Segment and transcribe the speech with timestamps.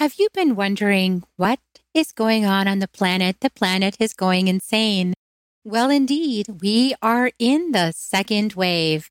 [0.00, 1.60] Have you been wondering what
[1.92, 3.36] is going on on the planet?
[3.40, 5.12] The planet is going insane.
[5.62, 9.10] Well, indeed, we are in the second wave.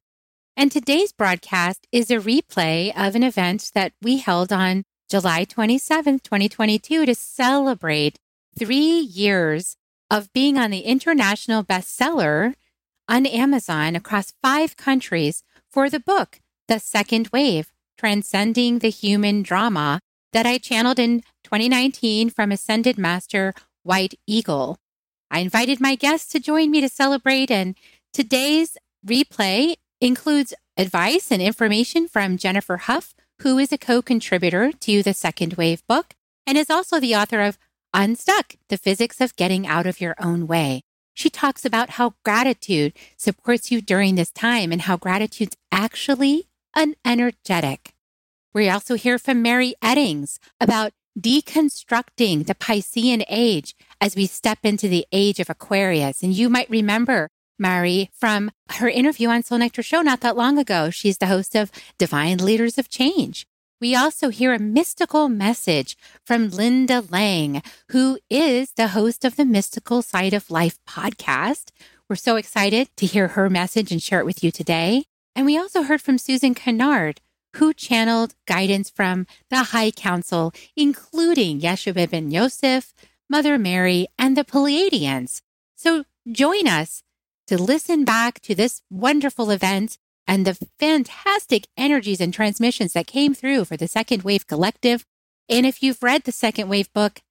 [0.57, 6.23] And today's broadcast is a replay of an event that we held on July 27th,
[6.23, 8.17] 2022 to celebrate
[8.57, 9.75] three years
[10.09, 12.55] of being on the international bestseller
[13.07, 19.99] on Amazon across five countries for the book, The Second Wave Transcending the Human Drama,
[20.33, 24.77] that I channeled in 2019 from Ascended Master White Eagle.
[25.31, 27.75] I invited my guests to join me to celebrate, and
[28.13, 35.03] today's replay includes advice and information from Jennifer Huff, who is a co contributor to
[35.03, 36.15] the Second Wave book
[36.45, 37.57] and is also the author of
[37.93, 40.81] Unstuck The Physics of Getting Out of Your Own Way.
[41.13, 46.95] She talks about how gratitude supports you during this time and how gratitude's actually an
[47.03, 47.93] energetic.
[48.53, 54.87] We also hear from Mary Eddings about deconstructing the Piscean age as we step into
[54.87, 56.23] the age of Aquarius.
[56.23, 60.57] And you might remember Mary from her interview on Soul Nectar Show not that long
[60.57, 60.89] ago.
[60.89, 63.45] She's the host of Divine Leaders of Change.
[63.81, 69.45] We also hear a mystical message from Linda Lang, who is the host of the
[69.45, 71.69] Mystical Side of Life podcast.
[72.09, 75.05] We're so excited to hear her message and share it with you today.
[75.35, 77.21] And we also heard from Susan Kennard,
[77.55, 82.93] who channeled guidance from the High Council, including Yeshua ben Yosef,
[83.29, 85.41] Mother Mary, and the Pleiadians.
[85.75, 87.03] So join us
[87.47, 89.97] to listen back to this wonderful event
[90.27, 95.05] and the fantastic energies and transmissions that came through for the Second Wave Collective.
[95.49, 97.21] And if you've read the Second Wave book,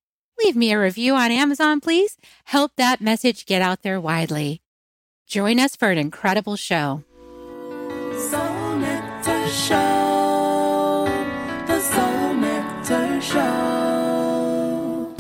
[0.42, 2.16] leave me a review on Amazon, please.
[2.44, 4.62] Help that message get out there widely.
[5.28, 7.04] Join us for an incredible show.
[8.16, 10.07] Soul Nectar Show.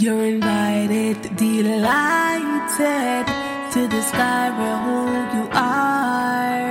[0.08, 3.26] You're invited, delighted
[3.74, 5.00] to discover who
[5.36, 6.64] you are.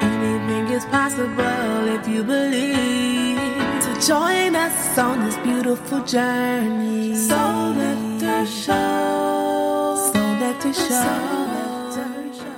[0.00, 3.82] Anything is possible if you believe.
[3.82, 7.16] So join us on this beautiful journey.
[7.16, 10.12] Soul Nectar Show.
[10.12, 10.90] Soul Nectar Show.
[10.90, 12.54] Soul Nectar Show.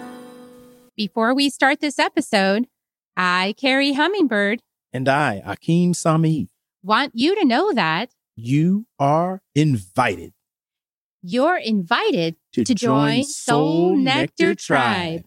[0.94, 2.66] Before we start this episode,
[3.16, 4.60] I, Kerri Hummingbird,
[4.92, 6.50] And I, Akeem Sami,
[6.82, 10.32] want you to know that you are invited
[11.22, 15.24] you're invited to, to join Soul Nectar Tribe.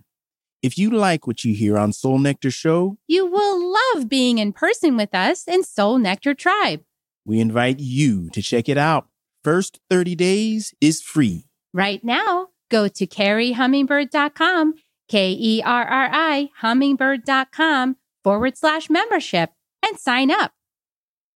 [0.63, 4.53] If you like what you hear on Soul Nectar Show, You will love being in
[4.53, 6.81] person with us in Soul Nectar Tribe.
[7.25, 9.07] we invite you to check it out.
[9.43, 11.45] First 30 days is free.
[11.73, 14.73] Right now, go to kerrihummingbird.com,
[15.09, 19.51] K E R R I, hummingbird.com forward slash membership,
[19.85, 20.53] and sign up.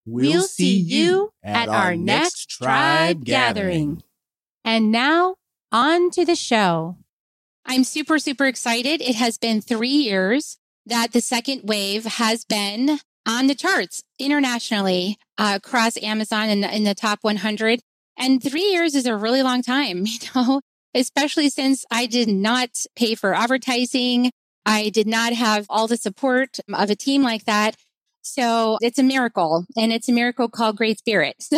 [0.08, 4.02] We'll see you at our next tribe gathering.
[4.64, 5.36] And now,
[5.72, 6.96] on to the show.
[7.64, 9.02] I'm super, super excited.
[9.02, 15.18] It has been three years that the second wave has been on the charts internationally
[15.36, 17.80] uh, across Amazon in the, in the top 100.
[18.16, 20.62] And three years is a really long time, you know,
[20.94, 24.30] especially since I did not pay for advertising.
[24.64, 27.76] I did not have all the support of a team like that.
[28.32, 31.36] So it's a miracle and it's a miracle called Great Spirit.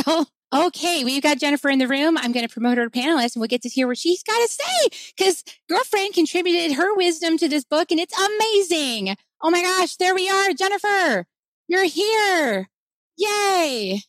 [0.52, 2.18] So, okay, we've got Jennifer in the room.
[2.18, 4.36] I'm going to promote her to panelist and we'll get to hear what she's got
[4.38, 9.16] to say because girlfriend contributed her wisdom to this book and it's amazing.
[9.42, 10.52] Oh my gosh, there we are.
[10.52, 11.26] Jennifer,
[11.68, 12.68] you're here.
[13.16, 14.02] Yay.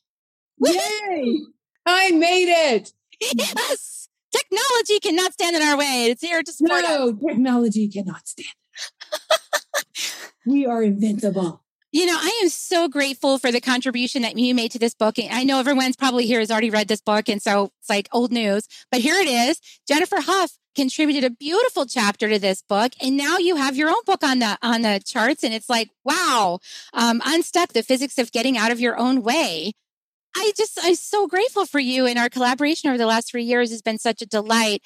[0.64, 1.38] Yay!
[1.86, 2.94] I made it.
[3.22, 4.08] Yes.
[4.32, 6.06] Technology cannot stand in our way.
[6.10, 6.90] It's here to support us.
[6.90, 8.48] No, technology cannot stand.
[10.46, 11.64] we are invincible.
[11.92, 15.20] You know, I am so grateful for the contribution that you made to this book.
[15.20, 17.28] And I know everyone's probably here has already read this book.
[17.28, 19.60] And so it's like old news, but here it is.
[19.88, 22.94] Jennifer Huff contributed a beautiful chapter to this book.
[23.02, 25.44] And now you have your own book on the, on the charts.
[25.44, 26.60] And it's like, wow,
[26.94, 29.74] um, unstuck the physics of getting out of your own way.
[30.34, 33.70] I just, I'm so grateful for you and our collaboration over the last three years
[33.72, 34.82] has been such a delight.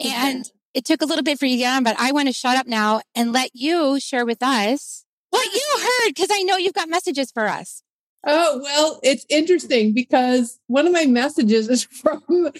[0.00, 2.32] And it took a little bit for you to get on, but I want to
[2.32, 5.05] shut up now and let you share with us
[5.36, 7.82] what you heard because I know you've got messages for us.
[8.26, 12.50] Oh, well, it's interesting because one of my messages is from.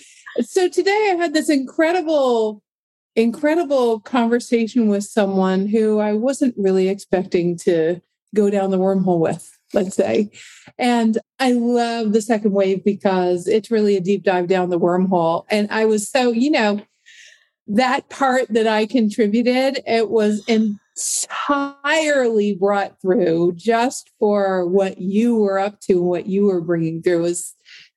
[0.40, 2.62] So today I had this incredible,
[3.16, 8.00] incredible conversation with someone who I wasn't really expecting to
[8.34, 10.30] go down the wormhole with, let's say.
[10.78, 15.46] And I love the second wave because it's really a deep dive down the wormhole.
[15.50, 16.82] And I was so, you know,
[17.68, 25.58] that part that I contributed, it was entirely brought through just for what you were
[25.58, 27.18] up to and what you were bringing through.
[27.18, 27.54] It was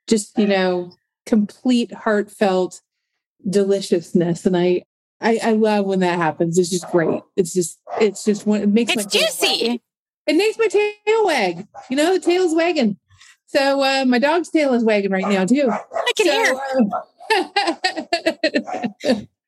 [0.08, 0.92] just, you know,
[1.26, 2.82] complete heartfelt
[3.48, 4.46] deliciousness.
[4.46, 4.84] And I,
[5.22, 6.58] I, I love when that happens.
[6.58, 7.22] It's just great.
[7.36, 9.82] It's just, it's just one, it makes it's juicy.
[10.26, 11.68] It makes my tail wag.
[11.90, 12.98] You know, the tail's wagging.
[13.48, 15.70] So uh, my dog's tail is wagging right now too.
[15.72, 16.60] I can so, hear.
[19.12, 19.26] Uh,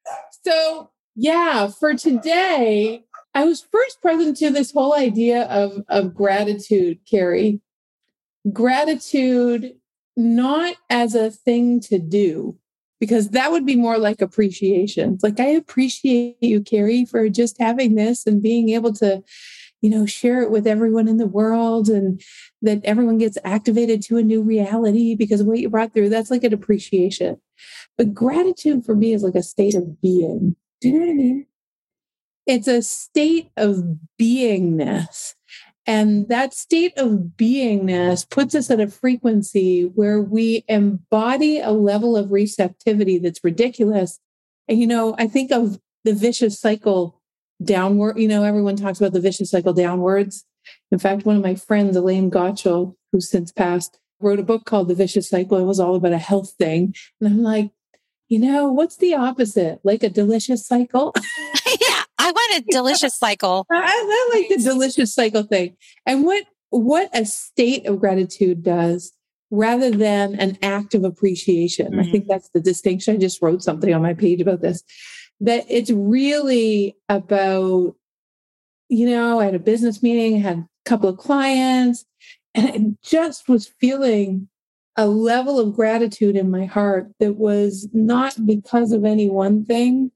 [0.45, 3.03] so yeah, for today,
[3.33, 7.61] I was first present to this whole idea of, of gratitude, Kerri.
[8.51, 9.75] Gratitude
[10.17, 12.57] not as a thing to do,
[12.99, 15.17] because that would be more like appreciation.
[15.21, 19.23] Like, I appreciate you, Kerri, for just having this and being able to,
[19.81, 22.21] you know, share it with everyone in the world and
[22.61, 26.09] that everyone gets activated to a new reality because of what you brought through.
[26.09, 27.37] That's like an appreciation.
[27.97, 30.55] But gratitude for me is like a state of being.
[30.79, 31.45] Do you know what I mean?
[32.47, 33.83] It's a state of
[34.19, 35.35] beingness.
[35.87, 42.15] And that state of beingness puts us at a frequency where we embody a level
[42.15, 44.19] of receptivity that's ridiculous.
[44.67, 47.20] And, you know, I think of the vicious cycle
[47.63, 48.17] downward.
[48.17, 50.45] You know, everyone talks about the vicious cycle downwards.
[50.91, 54.87] In fact, one of my friends, Elaine Gottschall, who's since passed, wrote a book called
[54.87, 55.57] The Vicious Cycle.
[55.57, 56.93] It was all about a health thing.
[57.19, 57.71] And I'm like,
[58.29, 59.79] you know, what's the opposite?
[59.83, 61.13] Like a delicious cycle?
[61.65, 63.65] yeah, I want a delicious cycle.
[63.71, 65.75] I, I like the delicious cycle thing.
[66.05, 69.11] And what what a state of gratitude does
[69.49, 71.87] rather than an act of appreciation.
[71.87, 71.99] Mm-hmm.
[71.99, 73.15] I think that's the distinction.
[73.15, 74.81] I just wrote something on my page about this.
[75.43, 77.95] That it's really about,
[78.89, 82.05] you know, I had a business meeting, had a couple of clients,
[82.53, 84.49] and I just was feeling
[84.97, 90.11] a level of gratitude in my heart that was not because of any one thing,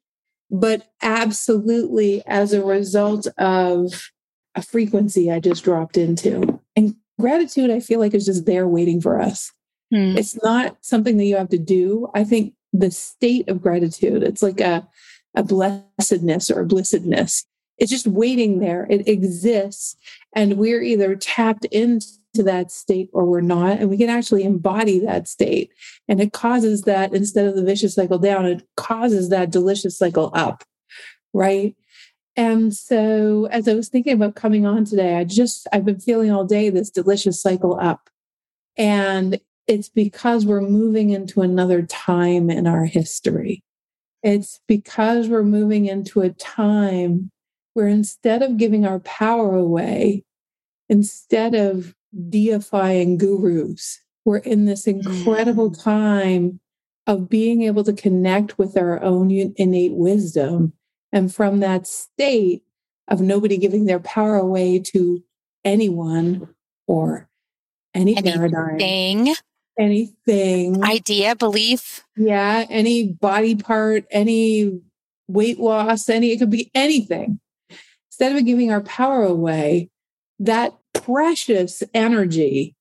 [0.51, 4.11] but absolutely as a result of
[4.53, 6.59] a frequency I just dropped into.
[6.75, 9.51] And gratitude, I feel like, is just there waiting for us.
[9.91, 10.17] Hmm.
[10.17, 12.09] It's not something that you have to do.
[12.13, 14.87] I think the state of gratitude, it's like a,
[15.35, 17.45] a blessedness or a blissedness.
[17.77, 18.87] It's just waiting there.
[18.89, 19.97] It exists.
[20.33, 23.79] And we're either tapped into that state or we're not.
[23.79, 25.71] And we can actually embody that state.
[26.07, 30.31] And it causes that instead of the vicious cycle down, it causes that delicious cycle
[30.33, 30.63] up.
[31.33, 31.75] Right.
[32.37, 36.31] And so as I was thinking about coming on today, I just, I've been feeling
[36.31, 38.09] all day this delicious cycle up.
[38.77, 43.63] And it's because we're moving into another time in our history.
[44.25, 47.31] It's because we're moving into a time
[47.75, 50.25] where instead of giving our power away,
[50.89, 51.93] instead of
[52.29, 54.01] deifying gurus.
[54.23, 55.83] We're in this incredible mm.
[55.83, 56.59] time
[57.07, 60.73] of being able to connect with our own innate wisdom.
[61.11, 62.63] And from that state
[63.07, 65.23] of nobody giving their power away to
[65.63, 66.49] anyone
[66.87, 67.29] or
[67.93, 68.77] any anything, paradigm,
[69.79, 72.03] anything, idea, belief.
[72.15, 74.79] Yeah, any body part, any
[75.27, 77.39] weight loss, any, it could be anything.
[78.09, 79.89] Instead of giving our power away,
[80.39, 82.75] that precious energy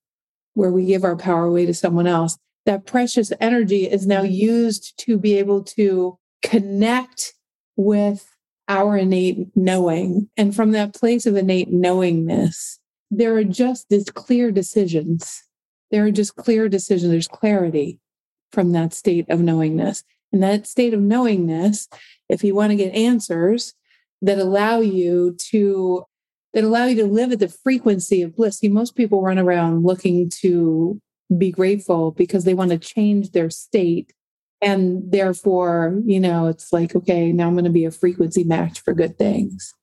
[0.53, 4.97] where we give our power away to someone else, that precious energy is now used
[4.97, 7.33] to be able to connect
[7.75, 8.27] with
[8.67, 10.29] our innate knowing.
[10.37, 12.79] And from that place of innate knowingness,
[13.11, 15.43] there are just these clear decisions.
[15.91, 17.11] There are just clear decisions.
[17.11, 17.99] There's clarity
[18.51, 20.03] from that state of knowingness.
[20.31, 21.87] And that state of knowingness,
[22.29, 23.73] if you want to get answers
[24.21, 26.05] that allow you to
[26.53, 28.59] that allow you to live at the frequency of bliss.
[28.59, 31.01] See, most people run around looking to
[31.37, 34.13] be grateful because they want to change their state.
[34.61, 38.79] And therefore, you know, it's like, okay, now I'm going to be a frequency match
[38.79, 39.73] for good things.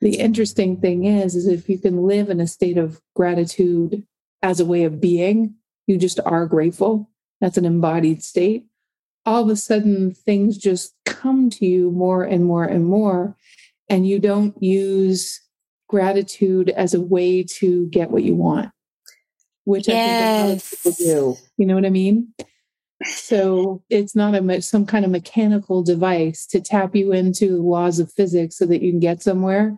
[0.00, 4.06] The interesting thing is, is if you can live in a state of gratitude
[4.42, 5.54] as a way of being,
[5.86, 7.10] you just are grateful.
[7.40, 8.66] That's an embodied state.
[9.26, 13.36] All of a sudden, things just come to you more and more and more.
[13.88, 15.40] And you don't use
[15.88, 18.70] gratitude as a way to get what you want,
[19.64, 19.94] which yes.
[19.94, 21.40] I think a lot of people do.
[21.56, 22.34] You know what I mean?
[23.04, 28.00] So it's not a some kind of mechanical device to tap you into the laws
[28.00, 29.76] of physics so that you can get somewhere.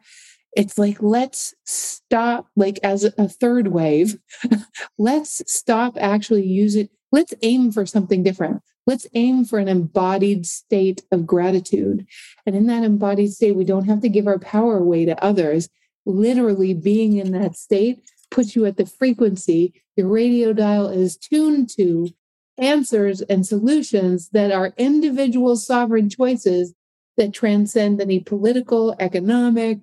[0.56, 4.18] It's like let's stop, like as a third wave,
[4.98, 6.90] let's stop actually use It.
[7.12, 8.62] Let's aim for something different.
[8.86, 12.06] Let's aim for an embodied state of gratitude.
[12.46, 15.68] And in that embodied state, we don't have to give our power away to others
[16.06, 21.68] literally being in that state puts you at the frequency your radio dial is tuned
[21.68, 22.08] to
[22.56, 26.74] answers and solutions that are individual sovereign choices
[27.18, 29.80] that transcend any political, economic,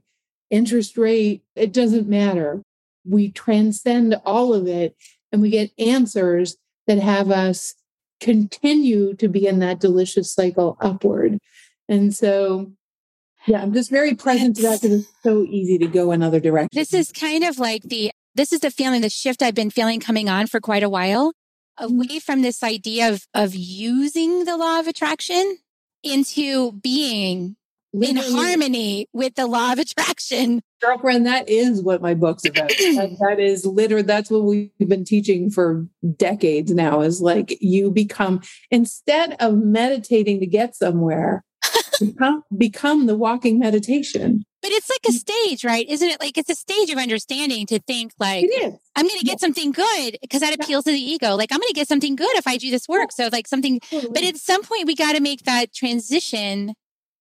[0.50, 1.44] interest rate.
[1.56, 2.62] It doesn't matter.
[3.06, 4.96] We transcend all of it
[5.32, 7.75] and we get answers that have us
[8.20, 11.38] continue to be in that delicious cycle upward.
[11.88, 12.72] And so,
[13.46, 16.70] yeah, I'm just very present to that because it's so easy to go another direction.
[16.74, 20.00] This is kind of like the, this is the feeling, the shift I've been feeling
[20.00, 21.34] coming on for quite a while
[21.80, 21.94] mm-hmm.
[21.94, 25.58] away from this idea of, of using the law of attraction
[26.04, 27.56] into being.
[27.94, 30.62] In harmony with the law of attraction.
[30.82, 32.70] Girlfriend, that is what my book's about.
[32.70, 37.91] that, that is literally, that's what we've been teaching for decades now is like you
[37.91, 41.44] become, instead of meditating to get somewhere,
[42.00, 44.44] become, become the walking meditation.
[44.62, 45.20] But it's like a mm.
[45.20, 45.88] stage, right?
[45.88, 48.46] Isn't it like it's a stage of understanding to think like
[48.96, 51.36] I'm going to get something good because that appeals to the ego.
[51.36, 53.12] Like I'm going to get something good if I do this work.
[53.12, 56.74] So like something but at some point we got to make that transition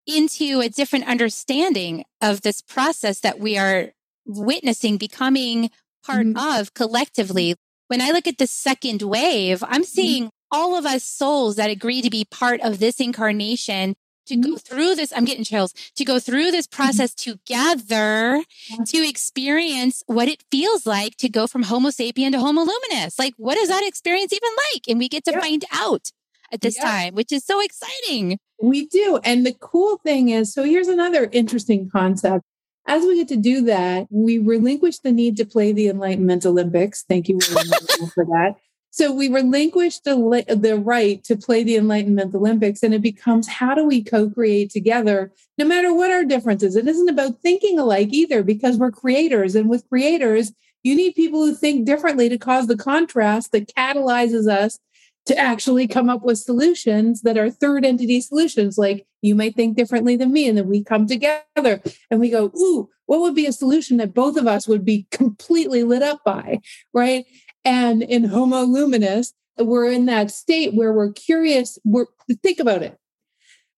[0.07, 3.91] into a different understanding of this process that we are
[4.25, 5.69] witnessing becoming
[6.03, 6.59] part mm-hmm.
[6.59, 7.55] of collectively.
[7.87, 9.83] When I look at the second wave, I'm mm-hmm.
[9.83, 13.95] seeing all of us souls that agree to be part of this incarnation
[14.27, 14.57] to go mm-hmm.
[14.57, 15.13] through this.
[15.15, 16.81] I'm getting chills to go through this mm-hmm.
[16.81, 18.43] process together
[18.85, 23.19] to experience what it feels like to go from Homo sapien to Homo luminous.
[23.19, 24.83] Like, what is that experience even like?
[24.87, 25.41] And we get to yeah.
[25.41, 26.11] find out
[26.51, 26.83] at this yeah.
[26.83, 28.37] time, which is so exciting.
[28.61, 29.19] We do.
[29.23, 32.43] And the cool thing is so here's another interesting concept.
[32.87, 37.03] As we get to do that, we relinquish the need to play the Enlightenment Olympics.
[37.07, 38.55] Thank you for that.
[38.91, 43.75] So we relinquish the, the right to play the Enlightenment Olympics, and it becomes how
[43.75, 46.77] do we co create together, no matter what our differences?
[46.77, 49.53] It isn't about thinking alike either, because we're creators.
[49.53, 54.49] And with creators, you need people who think differently to cause the contrast that catalyzes
[54.49, 54.79] us
[55.25, 58.77] to actually come up with solutions that are third entity solutions.
[58.77, 62.51] Like you might think differently than me, and then we come together and we go,
[62.55, 66.23] Ooh, what would be a solution that both of us would be completely lit up
[66.23, 66.59] by?
[66.93, 67.25] Right.
[67.63, 71.79] And in Homo luminous, we're in that state where we're curious.
[71.83, 72.05] We're
[72.43, 72.97] think about it.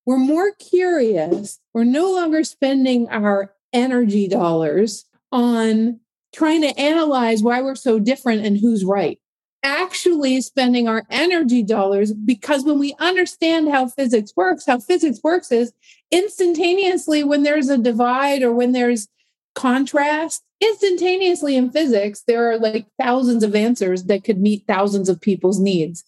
[0.06, 1.60] We're more curious.
[1.74, 6.00] We're no longer spending our energy dollars on
[6.34, 9.20] trying to analyze why we're so different and who's right.
[9.64, 15.52] Actually, spending our energy dollars because when we understand how physics works, how physics works
[15.52, 15.74] is
[16.12, 19.08] instantaneously when there's a divide or when there's
[19.56, 25.20] contrast, instantaneously in physics, there are like thousands of answers that could meet thousands of
[25.20, 26.04] people's needs.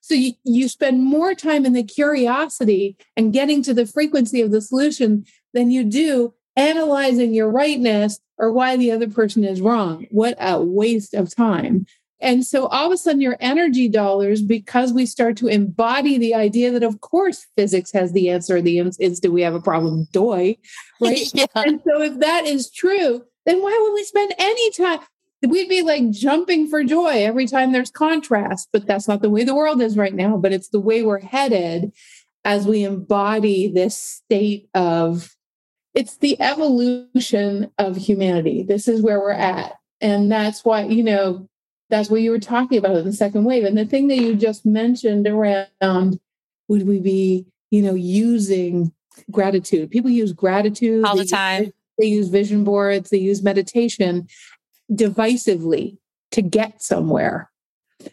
[0.00, 4.52] So you, you spend more time in the curiosity and getting to the frequency of
[4.52, 10.06] the solution than you do analyzing your rightness or why the other person is wrong.
[10.10, 11.86] What a waste of time.
[12.22, 16.34] And so all of a sudden, your energy dollars, because we start to embody the
[16.34, 20.56] idea that, of course, physics has the answer the instant we have a problem, doy,
[21.00, 21.30] right?
[21.34, 21.46] yeah.
[21.56, 25.00] And so if that is true, then why would we spend any time?
[25.44, 29.42] We'd be like jumping for joy every time there's contrast, but that's not the way
[29.42, 30.36] the world is right now.
[30.36, 31.92] But it's the way we're headed
[32.44, 35.34] as we embody this state of
[35.94, 38.62] it's the evolution of humanity.
[38.62, 39.74] This is where we're at.
[40.00, 41.48] And that's why, you know,
[41.92, 43.64] that's what you were talking about in the second wave.
[43.64, 46.18] And the thing that you just mentioned around
[46.66, 48.92] would we be, you know, using
[49.30, 49.90] gratitude?
[49.90, 51.64] People use gratitude all the time.
[51.64, 54.26] Use, they use vision boards, they use meditation
[54.90, 55.98] divisively
[56.30, 57.50] to get somewhere.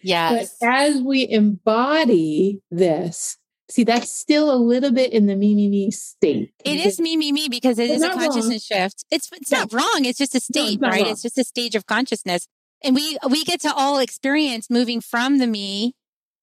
[0.01, 0.57] Yes.
[0.59, 3.37] But as we embody this,
[3.71, 6.51] see, that's still a little bit in the me, me, me state.
[6.65, 8.81] It is me, me, me because it is a consciousness wrong.
[8.81, 9.05] shift.
[9.09, 10.01] It's it's not wrong.
[10.03, 11.03] It's just a state, no, right?
[11.03, 11.11] Wrong.
[11.11, 12.45] It's just a stage of consciousness
[12.83, 15.95] and we we get to all experience moving from the me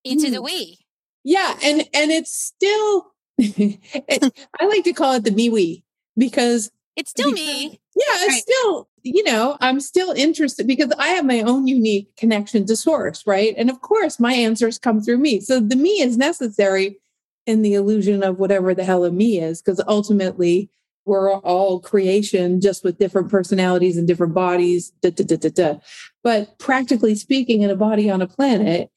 [0.04, 0.32] into mm.
[0.32, 0.78] the we
[1.24, 5.84] yeah and and it's still it, i like to call it the me we
[6.16, 8.42] because it's still because, me yeah it's right.
[8.42, 13.26] still you know i'm still interested because i have my own unique connection to source
[13.26, 16.98] right and of course my answers come through me so the me is necessary
[17.46, 20.68] in the illusion of whatever the hell a me is because ultimately
[21.06, 24.90] we're all creation just with different personalities and different bodies.
[25.00, 25.78] Da, da, da,
[26.22, 28.90] but practically speaking, in a body on a planet,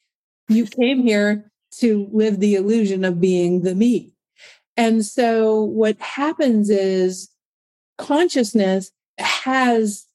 [0.49, 4.11] you came here to live the illusion of being the me.
[4.75, 7.29] And so what happens is
[7.97, 10.07] consciousness has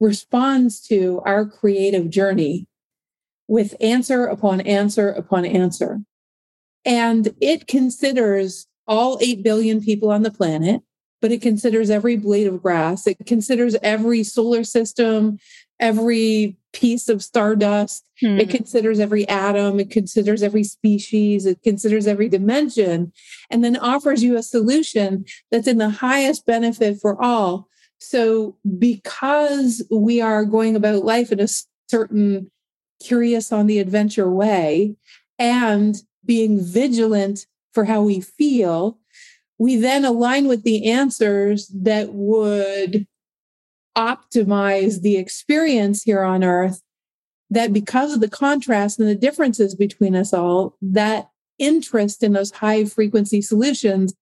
[0.00, 2.66] responds to our creative journey
[3.46, 6.00] with answer upon answer upon answer.
[6.84, 10.82] And it considers all 8 billion people on the planet
[11.20, 13.06] but it considers every blade of grass.
[13.06, 15.38] It considers every solar system,
[15.80, 18.06] every piece of stardust.
[18.20, 18.38] Hmm.
[18.38, 23.12] It considers every atom, it considers every species, it considers every dimension,
[23.50, 27.68] and then offers you a solution that's in the highest benefit for all.
[27.98, 31.48] So, because we are going about life in a
[31.88, 32.50] certain
[33.02, 34.96] curious on the adventure way
[35.38, 38.98] and being vigilant for how we feel,
[39.58, 43.06] we then align with the answers that would
[43.96, 46.82] optimize the experience here on earth
[47.48, 52.50] that because of the contrast and the differences between us all that interest in those
[52.50, 54.12] high frequency solutions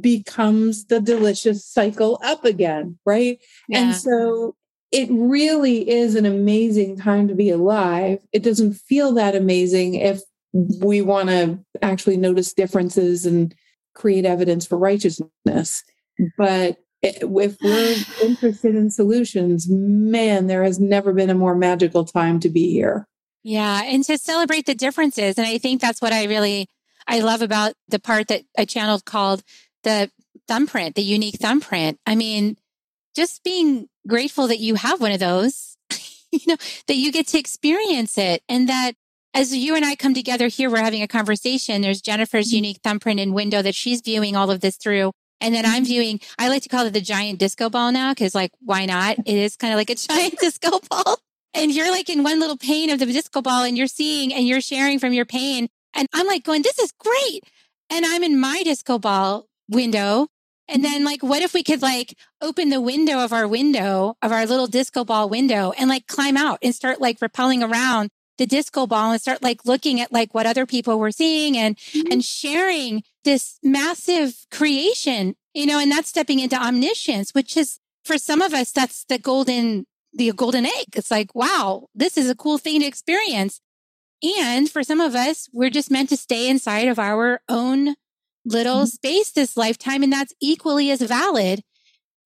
[0.00, 3.78] becomes the delicious cycle up again right Yeah.
[3.88, 4.54] and so
[4.92, 10.20] it really is an amazing time to be alive it doesn't feel that amazing if
[10.52, 13.52] we want to actually notice differences and
[13.94, 15.82] create evidence for righteousness
[16.20, 16.28] mm.
[16.36, 22.40] but if we're interested in solutions, man, there has never been a more magical time
[22.40, 23.06] to be here.
[23.42, 25.38] Yeah, and to celebrate the differences.
[25.38, 26.68] And I think that's what I really
[27.06, 29.42] I love about the part that I channeled called
[29.82, 30.10] the
[30.46, 31.98] thumbprint, the unique thumbprint.
[32.06, 32.56] I mean,
[33.16, 35.76] just being grateful that you have one of those,
[36.32, 36.56] you know,
[36.86, 38.92] that you get to experience it and that
[39.34, 41.82] as you and I come together here, we're having a conversation.
[41.82, 42.56] There's Jennifer's mm-hmm.
[42.56, 45.12] unique thumbprint and window that she's viewing all of this through.
[45.40, 48.34] And then I'm viewing, I like to call it the giant disco ball now because,
[48.34, 49.18] like, why not?
[49.20, 51.18] It is kind of like a giant disco ball.
[51.54, 54.46] And you're like in one little pane of the disco ball and you're seeing and
[54.46, 55.68] you're sharing from your pain.
[55.94, 57.44] And I'm like going, this is great.
[57.88, 60.28] And I'm in my disco ball window.
[60.68, 64.30] And then, like, what if we could like open the window of our window, of
[64.30, 68.10] our little disco ball window and like climb out and start like rappelling around
[68.40, 71.78] the disco ball and start like looking at like what other people were seeing and
[72.10, 77.78] and sharing this massive creation you know and that's stepping into omniscience which is
[78.08, 80.86] for some of us that's the golden the golden egg.
[80.96, 83.60] It's like wow this is a cool thing to experience.
[84.22, 87.94] And for some of us we're just meant to stay inside of our own
[88.44, 88.88] little Mhm.
[88.98, 91.62] space this lifetime and that's equally as valid.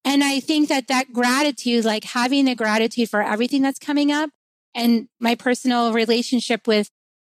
[0.05, 4.31] And i think that that gratitude like having the gratitude for everything that's coming up
[4.75, 6.91] and my personal relationship with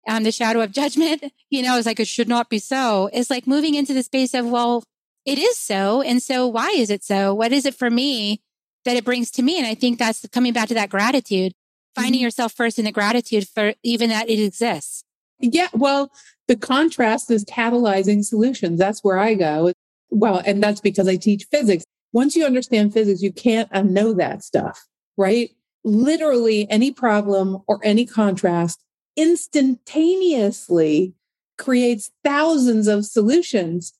[0.07, 3.29] um, the shadow of judgment, you know, is like, it should not be so, It's
[3.29, 4.83] like moving into the space of, well,
[5.25, 6.01] it is so.
[6.01, 7.34] And so why is it so?
[7.34, 8.41] What is it for me
[8.86, 9.58] that it brings to me?
[9.58, 11.54] And I think that's coming back to that gratitude,
[11.95, 12.23] finding Mhm.
[12.23, 15.04] yourself first in the gratitude for even that it exists.
[15.39, 16.12] Yeah, well,
[16.47, 18.80] the contrast is catalyzing solutions.
[18.80, 19.71] That's where I go.
[20.10, 21.84] Well, and that's because I teach physics.
[22.13, 24.86] Once you understand physics, you can't unknow that stuff,
[25.17, 25.51] right?
[25.84, 28.84] Literally, any problem or any contrast
[29.17, 31.13] instantaneously
[31.58, 33.94] creates thousands of solutions.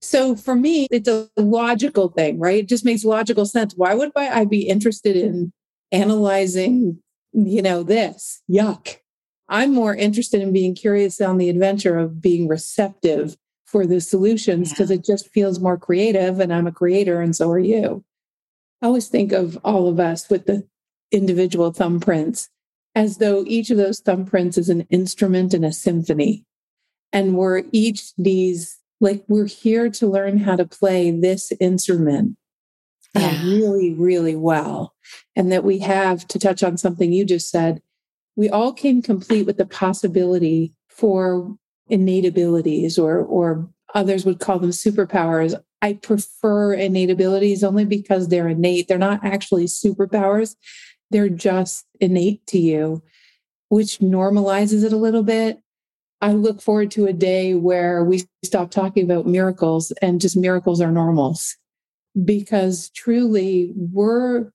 [0.00, 2.60] So for me, it's a logical thing, right?
[2.60, 3.74] It just makes logical sense.
[3.76, 5.52] Why would I be interested in
[5.92, 6.98] analyzing,
[7.32, 8.42] you know, this?
[8.50, 8.96] Yuck.
[9.48, 14.70] I'm more interested in being curious on the adventure of being receptive for the solutions
[14.70, 18.04] because it just feels more creative and I'm a creator and so are you.
[18.82, 20.66] I always think of all of us with the
[21.12, 22.48] individual thumbprints
[22.94, 26.44] as though each of those thumbprints is an instrument in a symphony.
[27.12, 32.36] And we're each these, like, we're here to learn how to play this instrument
[33.14, 33.44] uh, Yeah.
[33.44, 34.94] really, really well.
[35.36, 37.82] And that we have, to touch on something you just said,
[38.34, 41.56] we all came complete with the possibility for
[41.88, 45.54] innate abilities, or, or others would call them superpowers.
[45.82, 48.88] I prefer innate abilities only because they're innate.
[48.88, 50.56] They're not actually superpowers
[51.10, 53.02] they're just innate to you,
[53.68, 55.60] which normalizes it a little bit.
[56.20, 60.80] I look forward to a day where we stop talking about miracles and just miracles
[60.80, 61.56] are normals.
[62.24, 64.50] Because truly, we're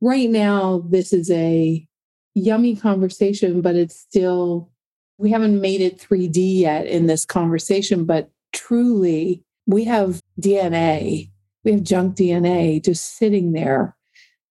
[0.00, 1.86] right now, this is a
[2.34, 4.70] yummy conversation, but it's still,
[5.18, 11.30] we haven't made it 3D yet in this conversation, but truly, we have DNA,
[11.64, 13.95] we have junk DNA just sitting there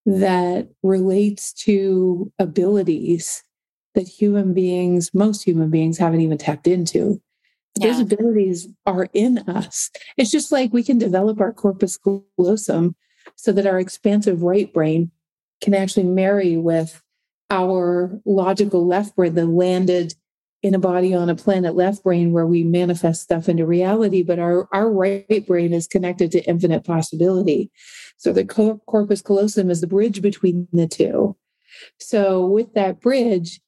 [0.05, 3.43] that relates to abilities
[3.95, 7.21] that human beings, most human beings, haven't even tapped into.
[7.81, 9.91] Those abilities are in us.
[10.17, 12.95] It's just like we can develop our corpus callosum
[13.35, 15.11] so that our expansive right brain
[15.61, 17.01] can actually marry with
[17.49, 20.13] our logical left brain, the landed
[20.65, 24.39] in a body on a planet left brain where we manifest stuff into reality, but
[24.39, 27.69] our, our right brain is connected to infinite possibility.
[28.17, 28.43] So the
[28.87, 31.37] corpus callosum is the bridge between the two.
[31.99, 33.61] So with that bridge,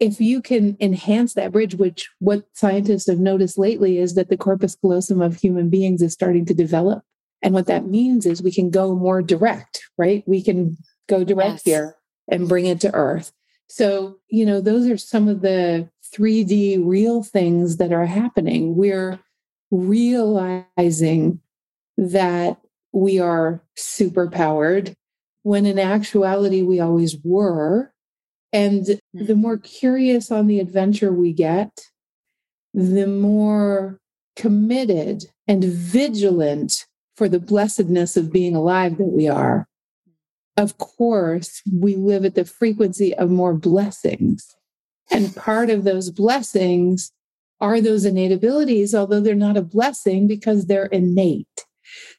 [0.00, 4.36] if you can enhance that bridge, which what scientists have noticed lately is that the
[4.36, 7.04] corpus callosum of human beings is starting to develop.
[7.42, 10.24] And what that means is we can go more direct, right?
[10.26, 11.62] We can go direct Yes.
[11.62, 13.30] here and bring it to earth.
[13.68, 18.76] So, you know, those are some of the 3D real things that are happening.
[18.76, 19.20] We're
[19.70, 21.40] realizing
[21.96, 22.58] that
[22.92, 24.94] we are super powered
[25.42, 27.92] when in actuality we always were.
[28.52, 29.34] And the mm-hmm.
[29.34, 31.86] more curious on the adventure we get,
[32.74, 34.00] the more
[34.34, 39.68] committed and vigilant for the blessedness of being alive that we are.
[40.56, 44.56] Of course, we live at the frequency of more blessings.
[45.10, 47.12] And part of those blessings
[47.60, 51.66] are those innate abilities, although they're not a blessing because they're innate.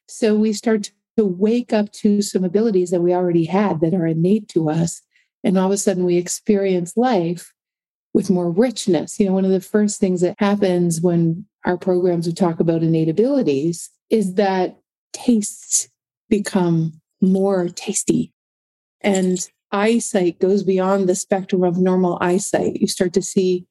[0.08, 4.06] So we start to wake up to some abilities that we already had that are
[4.06, 5.02] innate to us.
[5.44, 7.54] And all of a sudden we experience life
[8.14, 9.20] with more richness.
[9.20, 12.84] You know, one of the first things that happens when our programs would talk about
[12.84, 14.78] innate abilities is that
[15.14, 15.90] tastes
[16.30, 18.34] become more tasty.
[19.02, 22.82] And eyesight goes beyond the spectrum of normal eyesight.
[22.82, 23.66] You start to see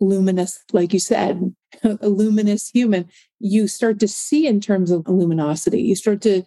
[0.00, 3.08] luminous, like you said, a luminous human.
[3.40, 5.82] You start to see in terms of luminosity.
[5.82, 6.42] You start to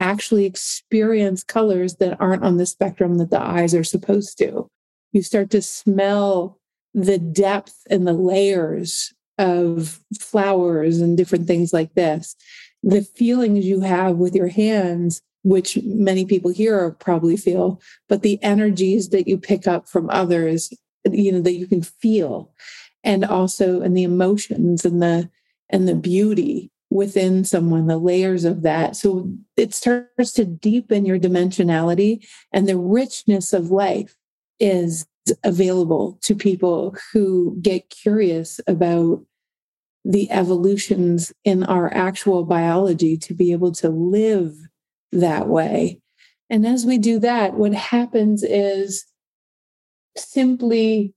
[0.00, 4.68] actually experience colors that aren't on the spectrum that the eyes are supposed to.
[5.12, 6.58] You start to smell
[6.92, 12.36] the depth and the layers of flowers and different things like this.
[12.82, 18.42] The feelings you have with your hands, which many people here probably feel, but the
[18.42, 20.72] energies that you pick up from others,
[21.08, 22.52] you know, that you can feel,
[23.04, 25.30] and also and the emotions and the
[25.70, 28.96] and the beauty within someone, the layers of that.
[28.96, 34.16] So it starts to deepen your dimensionality and the richness of life
[34.58, 35.06] is
[35.44, 39.24] available to people who get curious about
[40.04, 44.56] the evolutions in our actual biology to be able to live
[45.12, 46.00] that way.
[46.48, 49.04] And as we do that, what happens is
[50.16, 51.14] simply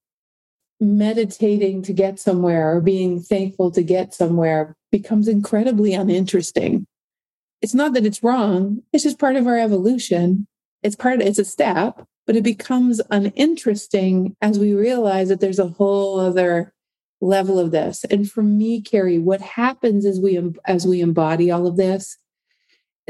[0.79, 6.87] meditating to get somewhere or being thankful to get somewhere becomes incredibly uninteresting.
[7.61, 10.47] It's not that it's wrong, it's just part of our evolution.
[10.81, 15.67] It's part, it's a step, but it becomes uninteresting as we realize that there's a
[15.67, 16.73] whole other
[17.19, 18.05] level of this.
[18.05, 22.17] And for me, Kerri, what happens as we as we embody all of this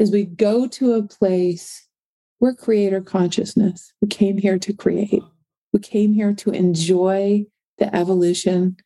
[0.00, 1.86] is we go to a place
[2.38, 3.92] where creator consciousness.
[4.00, 5.22] We came here to create.
[5.74, 7.44] We came here to enjoy
[7.78, 8.78] the evolution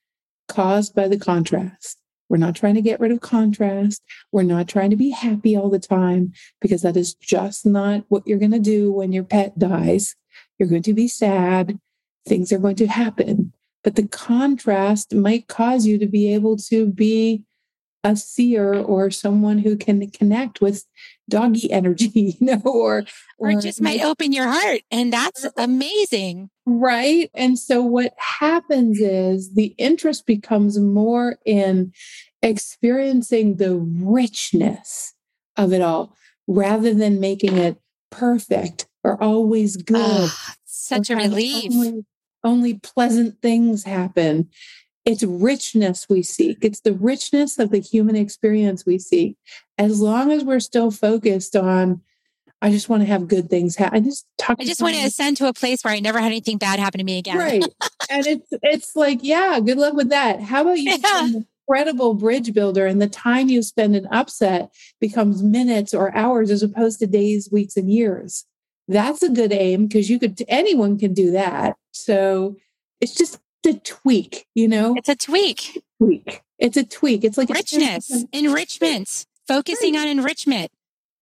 [0.48, 1.98] caused by the contrast.
[2.28, 4.02] We're not trying to get rid of contrast.
[4.32, 8.26] We're not trying to be happy all the time because that is just not what
[8.26, 10.16] you're going to do when your pet dies.
[10.58, 11.78] You're going to be sad.
[12.26, 13.52] Things are going to happen.
[13.84, 17.44] But the contrast might cause you to be able to be
[18.04, 20.84] a seer or someone who can connect with
[21.28, 23.04] doggy energy, you know, or
[23.38, 24.82] or, or just might open your heart.
[24.90, 26.50] And that's amazing.
[26.66, 27.30] Right.
[27.34, 31.92] And so what happens is the interest becomes more in
[32.42, 35.14] experiencing the richness
[35.56, 36.14] of it all
[36.46, 39.96] rather than making it perfect or always ah, good.
[39.98, 41.72] Oh, such a relief.
[41.72, 42.04] Only,
[42.44, 44.50] only pleasant things happen.
[45.04, 46.58] It's richness we seek.
[46.62, 49.36] It's the richness of the human experience we seek.
[49.76, 52.00] As long as we're still focused on,
[52.62, 53.98] I just want to have good things happen.
[53.98, 54.56] I just talk.
[54.58, 56.98] I just want to ascend to a place where I never had anything bad happen
[56.98, 57.36] to me again.
[57.36, 57.62] Right.
[58.10, 60.40] and it's it's like, yeah, good luck with that.
[60.40, 61.28] How about you yeah.
[61.68, 66.62] incredible bridge builder and the time you spend in upset becomes minutes or hours as
[66.62, 68.46] opposed to days, weeks, and years.
[68.88, 71.76] That's a good aim because you could anyone can do that.
[71.92, 72.56] So
[73.00, 74.94] it's just a tweak, you know?
[74.96, 75.82] It's a tweak.
[75.98, 76.42] Tweak.
[76.58, 77.24] It's a tweak.
[77.24, 80.02] It's like richness, enrichment, focusing right.
[80.02, 80.70] on enrichment.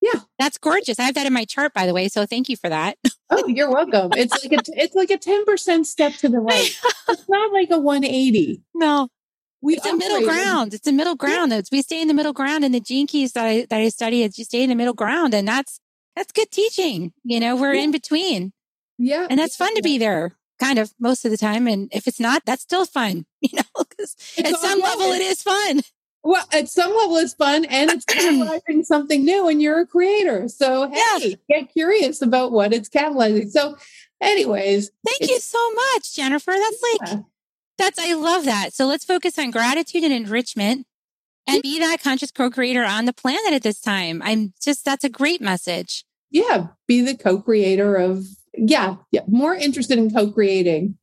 [0.01, 0.21] Yeah.
[0.39, 0.99] That's gorgeous.
[0.99, 2.09] I have that in my chart, by the way.
[2.09, 2.99] So thank you for that.
[3.31, 4.11] oh, you're welcome.
[4.17, 6.77] It's like a, it's like a 10% step to the right.
[7.09, 8.63] it's not like a 180.
[8.75, 9.09] No.
[9.61, 10.75] We it's a middle ground.
[10.75, 11.53] It's a middle ground.
[11.53, 11.63] Yeah.
[11.71, 14.25] We stay in the middle ground and the gene keys that I, that I study
[14.25, 15.35] is you stay in the middle ground.
[15.35, 15.79] And that's,
[16.17, 17.13] that's good teaching.
[17.23, 17.83] You know, we're yeah.
[17.83, 18.53] in between.
[18.99, 19.29] Yeah.
[19.31, 21.67] And that's fun to be there kind of most of the time.
[21.67, 25.43] And if it's not, that's still fun, you know, because at some level it is
[25.43, 25.81] fun.
[26.25, 30.49] Well, at some level it's fun and it's catalyzing something new and you're a creator.
[30.49, 31.61] So hey, yeah.
[31.61, 33.51] get curious about what it's catalyzing.
[33.51, 33.77] So
[34.21, 34.91] anyways.
[35.05, 36.53] Thank you so much, Jennifer.
[36.53, 37.21] That's like yeah.
[37.77, 38.73] that's I love that.
[38.73, 40.87] So let's focus on gratitude and enrichment
[41.49, 44.23] and be that conscious co-creator on the planet at this time.
[44.23, 46.05] I'm just that's a great message.
[46.31, 50.97] Yeah, be the co-creator of yeah, yeah, more interested in co-creating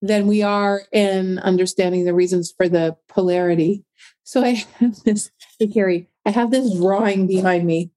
[0.00, 3.84] than we are in understanding the reasons for the polarity.
[4.24, 7.92] So I have this, hey Kerri, I have this drawing behind me.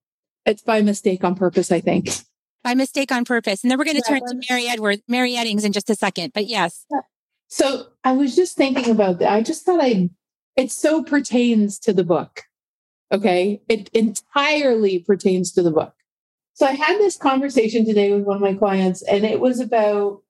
[0.46, 2.10] It's by mistake on purpose, I think.
[2.66, 3.64] by mistake on purpose.
[3.64, 6.34] And then we're going to turn to Mary Edwards, Mary Eddings in just a second.
[6.34, 6.86] But yes.
[7.48, 9.32] So I was just thinking about that.
[9.32, 10.10] I just thought I,
[10.58, 12.42] it so pertains to the book.
[13.14, 13.62] Okay.
[13.70, 15.94] It entirely pertains to the book.
[16.56, 20.22] So I had this conversation today with one of my clients, and it was about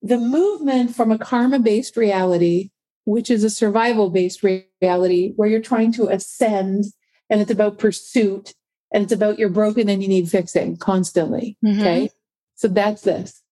[0.00, 2.70] the movement from a karma based reality,
[3.04, 4.42] which is a survival based
[4.80, 6.84] reality, where you're trying to ascend
[7.28, 8.54] and it's about pursuit
[8.92, 11.56] and it's about you're broken and you need fixing constantly.
[11.64, 11.80] Mm-hmm.
[11.80, 12.10] Okay.
[12.54, 13.42] So that's this.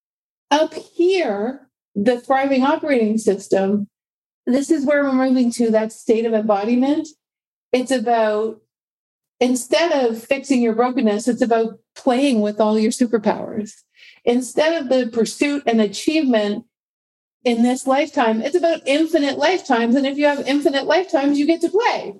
[0.53, 3.89] Up here, the thriving operating system,
[4.47, 7.09] this is where we're moving to that state of embodiment.
[7.73, 8.61] It's about
[9.41, 13.73] instead of fixing your brokenness, it's about playing with all your superpowers.
[14.25, 16.67] Instead of the pursuit and achievement
[17.45, 19.95] in this lifetime, it's about infinite lifetimes.
[19.95, 22.15] And if you have infinite lifetimes, you get to play.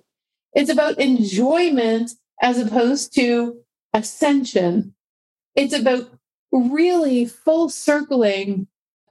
[0.55, 3.61] It's about enjoyment as opposed to
[3.93, 4.95] ascension.
[5.55, 6.11] It's about
[6.51, 8.67] really full circling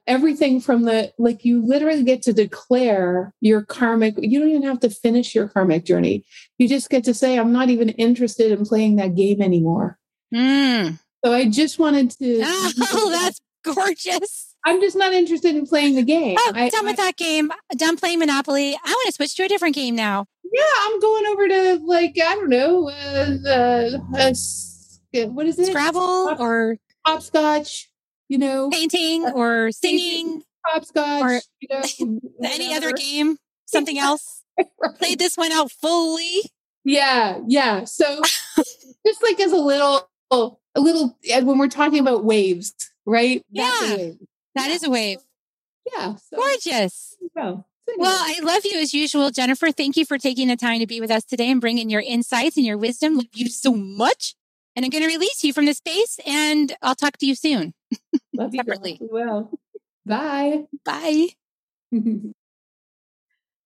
[0.09, 4.79] everything from the like you literally get to declare your karmic you don't even have
[4.79, 6.25] to finish your karmic journey.
[6.57, 9.97] You just get to say i'm not even interested in playing that game anymore.
[10.33, 10.99] Mm.
[11.23, 14.55] so i just wanted to oh that's gorgeous.
[14.65, 16.35] I'm just not interested in playing the game.
[16.37, 17.49] Oh I, done with I, that game.
[17.77, 18.75] Done playing monopoly.
[18.75, 20.25] I want to switch to a different game now.
[20.43, 24.33] Yeah i'm going over to like i don't know uh, uh, uh,
[25.27, 25.67] what is it?
[25.67, 27.88] Scrabble Hop, or hopscotch
[28.29, 34.43] you know, painting uh, or singing, hopscotch, or you know, any other game, something else.
[34.57, 34.95] right.
[34.97, 36.43] Played this one out fully.
[36.85, 37.83] Yeah, yeah.
[37.83, 38.21] So
[39.05, 42.73] just like as a little, a little, when we're talking about waves,
[43.05, 43.43] right?
[43.51, 44.17] Yeah, wave.
[44.55, 45.17] that is a wave.
[45.91, 47.17] Yeah, so, gorgeous.
[47.97, 49.71] Well, I love you as usual, Jennifer.
[49.71, 52.55] Thank you for taking the time to be with us today and bringing your insights
[52.55, 53.15] and your wisdom.
[53.15, 54.35] Love you so much.
[54.75, 57.73] And I'm going to release you from the space and I'll talk to you soon.
[58.33, 58.97] Love you separately.
[59.01, 59.51] Well,
[60.05, 60.65] bye.
[60.85, 61.27] Bye.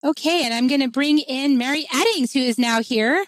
[0.04, 0.46] okay.
[0.46, 3.26] And I'm going to bring in Mary Eddings, who is now here.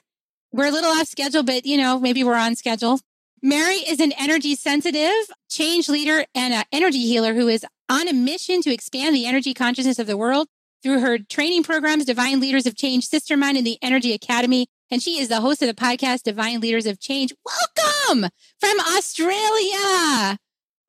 [0.51, 2.99] We're a little off schedule, but you know, maybe we're on schedule.
[3.41, 5.11] Mary is an energy sensitive
[5.51, 9.53] change leader and an energy healer who is on a mission to expand the energy
[9.53, 10.47] consciousness of the world
[10.81, 14.67] through her training programs, Divine Leaders of Change, Sister Sistermind, and the Energy Academy.
[14.89, 17.33] And she is the host of the podcast, Divine Leaders of Change.
[17.43, 18.29] Welcome
[18.59, 20.37] from Australia.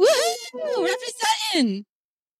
[0.00, 0.84] Woohoo!
[0.84, 1.84] Representing.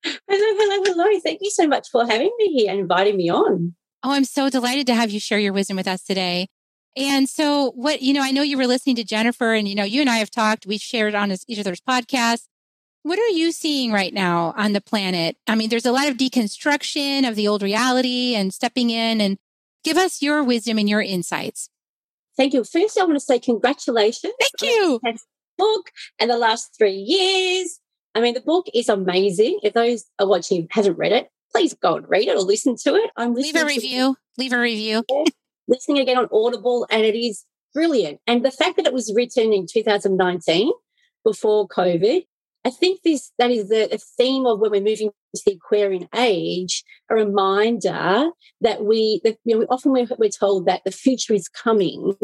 [0.04, 1.20] Hello, hello, hello.
[1.20, 3.74] Thank you so much for having me here and inviting me on.
[4.02, 6.48] Oh, I'm so delighted to have you share your wisdom with us today.
[6.96, 9.84] And so, what, you know, I know you were listening to Jennifer, and, you know,
[9.84, 12.44] you and I have talked, we've shared on each other's podcast.
[13.02, 15.36] What are you seeing right now on the planet?
[15.46, 19.38] I mean, there's a lot of deconstruction of the old reality and stepping in and
[19.84, 21.68] give us your wisdom and your insights.
[22.36, 22.64] Thank you.
[22.64, 24.34] First, I want to say congratulations.
[24.40, 25.00] Thank you
[25.58, 27.78] book and the last three years.
[28.14, 29.60] I mean, the book is amazing.
[29.62, 32.94] If those are watching hasn't read it, please go and read it or listen to
[32.94, 33.10] it.
[33.16, 34.16] I'm leave a review.
[34.38, 35.04] Leave a review.
[35.68, 38.20] listening again on Audible, and it is brilliant.
[38.26, 40.72] And the fact that it was written in 2019
[41.24, 42.24] before COVID,
[42.64, 46.08] I think this that is the, the theme of when we're moving to the Aquarian
[46.14, 51.34] age, a reminder that we, that, you know, often we're, we're told that the future
[51.34, 52.14] is coming,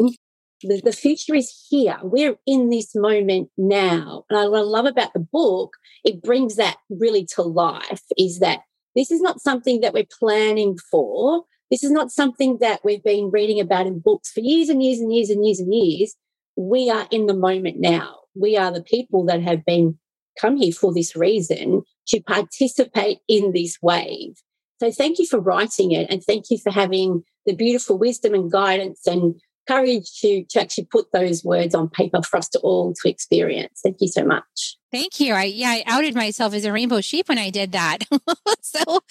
[0.63, 1.97] the, the future is here.
[2.01, 4.25] We're in this moment now.
[4.29, 8.61] And what I love about the book, it brings that really to life is that
[8.95, 11.43] this is not something that we're planning for.
[11.71, 14.99] This is not something that we've been reading about in books for years and years
[14.99, 16.15] and years and years and years.
[16.55, 18.15] We are in the moment now.
[18.35, 19.97] We are the people that have been
[20.39, 24.35] come here for this reason to participate in this wave.
[24.79, 28.51] So thank you for writing it and thank you for having the beautiful wisdom and
[28.51, 32.93] guidance and courage to, to actually put those words on paper for us to all
[32.93, 33.79] to experience.
[33.83, 34.77] Thank you so much.
[34.91, 35.33] Thank you.
[35.33, 37.99] I yeah, I outed myself as a rainbow sheep when I did that.
[38.61, 39.01] so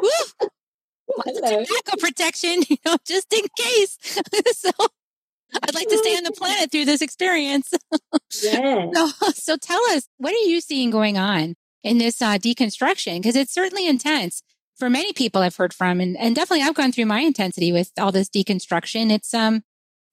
[0.00, 0.48] woo,
[1.24, 3.98] tobacco protection, you know, just in case.
[4.52, 4.70] so
[5.62, 7.72] I'd like to stay on the planet through this experience.
[8.42, 8.86] yeah.
[8.92, 13.18] so, so tell us, what are you seeing going on in this uh, deconstruction?
[13.18, 14.42] Because it's certainly intense
[14.76, 17.92] for many people I've heard from, and, and definitely I've gone through my intensity with
[17.98, 19.10] all this deconstruction.
[19.10, 19.62] It's um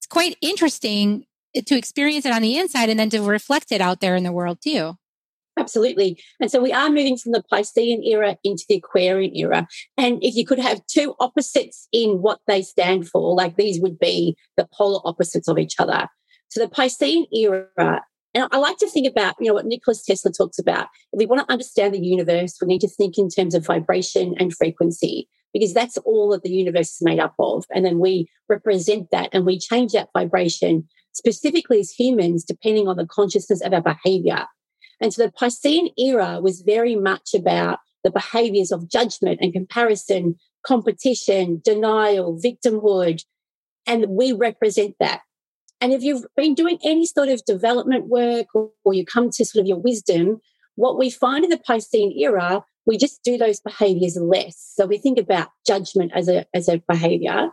[0.04, 4.00] it's quite interesting to experience it on the inside and then to reflect it out
[4.00, 4.98] there in the world too.
[5.58, 6.20] Absolutely.
[6.40, 9.66] And so we are moving from the Piscean era into the Aquarian era.
[9.96, 13.98] And if you could have two opposites in what they stand for, like these would
[13.98, 16.06] be the polar opposites of each other.
[16.50, 18.02] So the Piscean era,
[18.34, 20.88] and I like to think about, you know, what Nikola Tesla talks about.
[21.14, 24.34] If we want to understand the universe, we need to think in terms of vibration
[24.38, 27.64] and frequency because that's all that the universe is made up of.
[27.74, 32.96] And then we represent that and we change that vibration specifically as humans, depending on
[32.96, 34.44] the consciousness of our behavior.
[35.00, 40.36] And so the Piscean era was very much about the behaviors of judgment and comparison,
[40.66, 43.24] competition, denial, victimhood.
[43.86, 45.20] And we represent that.
[45.80, 49.44] And if you've been doing any sort of development work or, or you come to
[49.44, 50.40] sort of your wisdom,
[50.76, 54.72] what we find in the Piscean era, we just do those behaviors less.
[54.74, 57.50] So we think about judgment as a, as a behavior.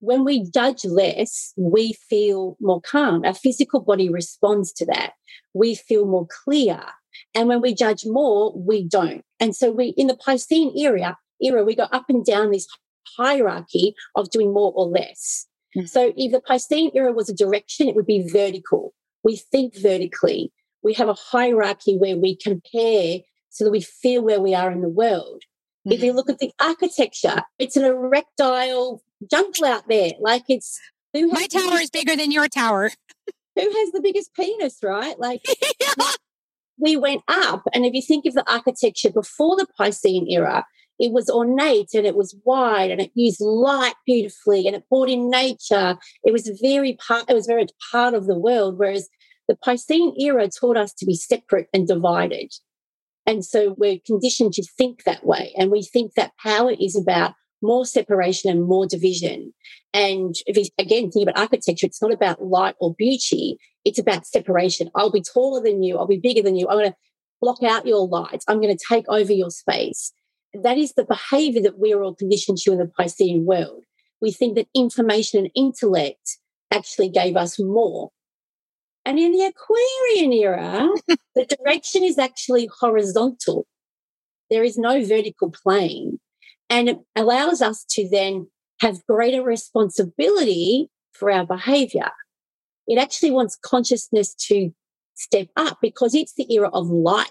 [0.00, 3.24] When we judge less, we feel more calm.
[3.24, 5.12] Our physical body responds to that.
[5.54, 6.80] We feel more clear.
[7.34, 9.24] And when we judge more, we don't.
[9.40, 12.66] And so we, in the Piscean era, era, we go up and down this
[13.16, 15.46] hierarchy of doing more or less.
[15.76, 15.86] Mm-hmm.
[15.86, 18.94] So if the Piscean era was a direction, it would be vertical.
[19.22, 20.52] We think vertically.
[20.82, 23.20] We have a hierarchy where we compare
[23.54, 25.42] so that we feel where we are in the world.
[25.86, 25.92] Mm-hmm.
[25.92, 30.10] If you look at the architecture, it's an erectile jungle out there.
[30.20, 30.78] Like it's
[31.14, 32.90] my tower is bigger than your tower.
[33.56, 35.16] Who has the biggest penis, right?
[35.20, 35.42] Like
[36.78, 37.62] we went up.
[37.72, 40.66] And if you think of the architecture before the Piscean era,
[40.98, 45.08] it was ornate and it was wide and it used light beautifully and it brought
[45.08, 45.96] in nature.
[46.24, 48.78] It was very part, it was very part of the world.
[48.78, 49.08] Whereas
[49.46, 52.52] the Piscean era taught us to be separate and divided.
[53.26, 55.52] And so we're conditioned to think that way.
[55.56, 59.54] And we think that power is about more separation and more division.
[59.92, 63.56] And if you, again, think about architecture, it's not about light or beauty.
[63.84, 64.90] It's about separation.
[64.94, 65.96] I'll be taller than you.
[65.96, 66.68] I'll be bigger than you.
[66.68, 66.96] I'm going to
[67.40, 68.44] block out your lights.
[68.48, 70.12] I'm going to take over your space.
[70.52, 73.84] That is the behavior that we're all conditioned to in the Piscean world.
[74.20, 76.38] We think that information and intellect
[76.70, 78.10] actually gave us more.
[79.04, 80.88] And in the Aquarian era,
[81.34, 83.66] the direction is actually horizontal.
[84.50, 86.20] There is no vertical plane.
[86.70, 88.48] And it allows us to then
[88.80, 92.10] have greater responsibility for our behavior.
[92.86, 94.70] It actually wants consciousness to
[95.14, 97.28] step up because it's the era of light.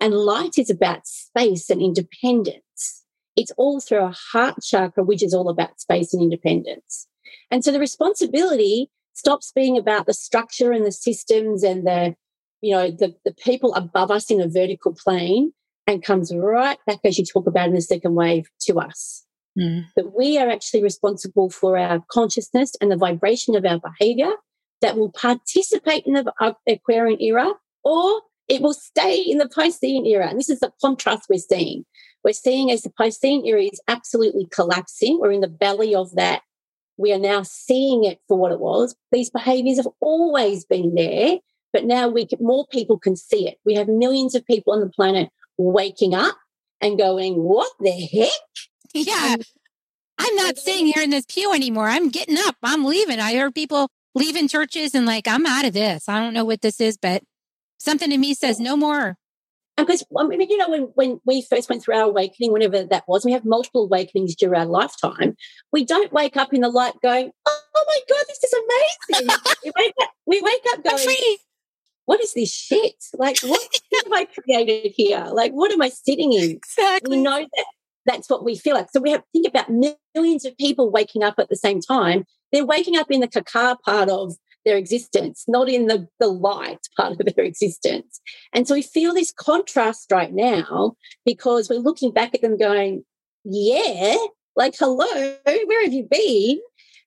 [0.00, 3.04] And light is about space and independence.
[3.36, 7.06] It's all through our heart chakra, which is all about space and independence.
[7.50, 12.14] And so the responsibility stops being about the structure and the systems and the,
[12.60, 15.52] you know, the, the people above us in a vertical plane
[15.86, 19.24] and comes right back, as you talk about in the second wave, to us.
[19.58, 19.84] Mm.
[19.96, 24.32] That we are actually responsible for our consciousness and the vibration of our behavior
[24.80, 27.52] that will participate in the Aquarian era
[27.84, 30.28] or it will stay in the Piscean era.
[30.28, 31.84] And this is the contrast we're seeing.
[32.24, 35.18] We're seeing as the Piscean era is absolutely collapsing.
[35.20, 36.42] We're in the belly of that.
[36.96, 38.94] We are now seeing it for what it was.
[39.10, 41.38] These behaviors have always been there,
[41.72, 43.58] but now we can, more people can see it.
[43.64, 46.36] We have millions of people on the planet waking up
[46.80, 48.68] and going, What the heck?
[48.94, 49.36] Yeah.
[50.18, 51.88] I'm not sitting here in this pew anymore.
[51.88, 52.56] I'm getting up.
[52.62, 53.18] I'm leaving.
[53.18, 56.08] I heard people leaving churches and like, I'm out of this.
[56.08, 57.22] I don't know what this is, but
[57.78, 59.16] something in me says no more.
[59.86, 63.04] Because I mean, you know, when when we first went through our awakening, whenever that
[63.06, 65.36] was, we have multiple awakenings during our lifetime.
[65.72, 69.28] We don't wake up in the light going, "Oh my god, this is amazing!"
[69.64, 71.16] we, wake up, we wake up going,
[72.06, 72.94] "What is this shit?
[73.14, 73.68] Like, what
[74.04, 75.26] have I created here?
[75.32, 77.16] Like, what am I sitting in?" Exactly.
[77.16, 77.66] We know that
[78.06, 78.88] that's what we feel like.
[78.90, 79.70] So we have to think about
[80.14, 82.24] millions of people waking up at the same time.
[82.52, 86.78] They're waking up in the caca part of their existence, not in the, the light
[86.96, 88.20] part of their existence.
[88.52, 90.94] And so we feel this contrast right now
[91.24, 93.04] because we're looking back at them going,
[93.44, 94.16] yeah,
[94.56, 96.60] like, hello, where have you been?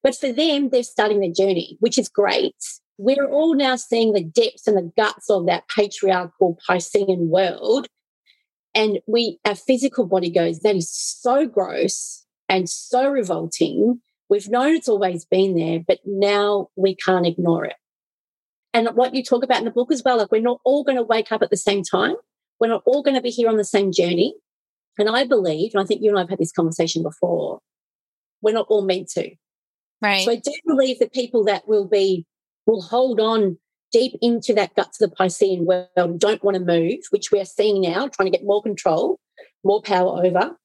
[0.04, 2.56] But for them, they're starting their journey, which is great.
[2.98, 7.88] We're all now seeing the depths and the guts of that patriarchal Piscean world.
[8.74, 14.76] And we, our physical body goes, that is so gross and so revolting We've known
[14.76, 17.76] it's always been there, but now we can't ignore it.
[18.74, 20.98] And what you talk about in the book as well, like we're not all going
[20.98, 22.16] to wake up at the same time.
[22.60, 24.36] We're not all going to be here on the same journey.
[24.98, 27.60] And I believe, and I think you and I have had this conversation before,
[28.42, 29.32] we're not all meant to.
[30.02, 30.26] Right.
[30.26, 32.26] So I do believe that people that will be,
[32.66, 33.58] will hold on
[33.92, 37.82] deep into that guts of the Piscean world, don't want to move, which we're seeing
[37.82, 39.20] now, trying to get more control,
[39.64, 40.58] more power over,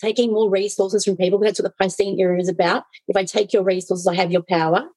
[0.00, 1.38] taking more resources from people.
[1.38, 2.84] That's what the Piscean era is about.
[3.08, 4.88] If I take your resources, I have your power.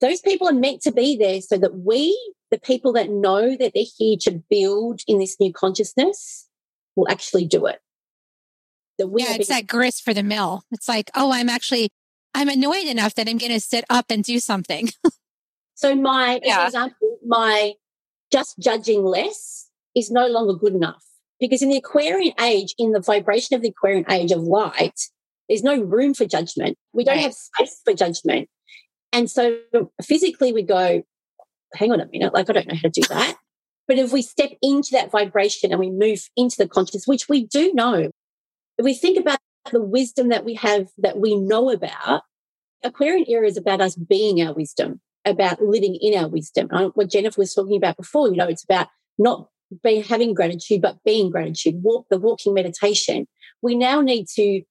[0.00, 2.16] Those people are meant to be there so that we,
[2.50, 6.48] the people that know that they're here to build in this new consciousness,
[6.96, 7.80] will actually do it.
[8.98, 10.62] That we yeah, it's that grist for the mill.
[10.70, 11.90] It's like, oh, I'm actually,
[12.32, 14.90] I'm annoyed enough that I'm going to sit up and do something.
[15.74, 16.66] so my, yeah.
[16.66, 17.72] example, my
[18.30, 21.04] just judging less is no longer good enough
[21.44, 24.98] because in the Aquarian age, in the vibration of the Aquarian age of light,
[25.46, 26.78] there's no room for judgment.
[26.94, 27.24] We don't right.
[27.24, 28.48] have space for judgment.
[29.12, 29.58] And so
[30.02, 31.02] physically we go,
[31.74, 33.36] hang on a minute, like I don't know how to do that.
[33.86, 37.44] But if we step into that vibration and we move into the conscious, which we
[37.44, 38.10] do know,
[38.78, 39.38] if we think about
[39.70, 42.22] the wisdom that we have that we know about,
[42.82, 46.70] Aquarian era is about us being our wisdom, about living in our wisdom.
[46.94, 48.88] What Jennifer was talking about before, you know, it's about
[49.18, 49.50] not
[49.82, 53.26] being having gratitude, but being gratitude, walk the walking meditation.
[53.62, 54.62] We now need to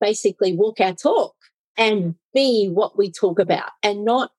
[0.00, 1.34] basically walk our talk
[1.76, 4.30] and be what we talk about and not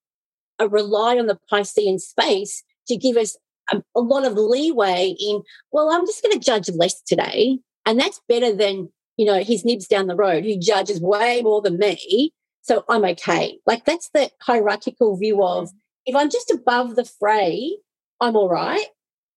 [0.59, 3.37] uh, rely on the Piscean space to give us
[3.71, 5.41] a, a lot of leeway in,
[5.71, 7.59] well, I'm just going to judge less today.
[7.85, 11.61] And that's better than, you know, his nibs down the road who judges way more
[11.61, 12.33] than me.
[12.61, 13.59] So I'm okay.
[13.65, 15.69] Like that's the hierarchical view of
[16.05, 17.77] if I'm just above the fray,
[18.19, 18.85] I'm all right.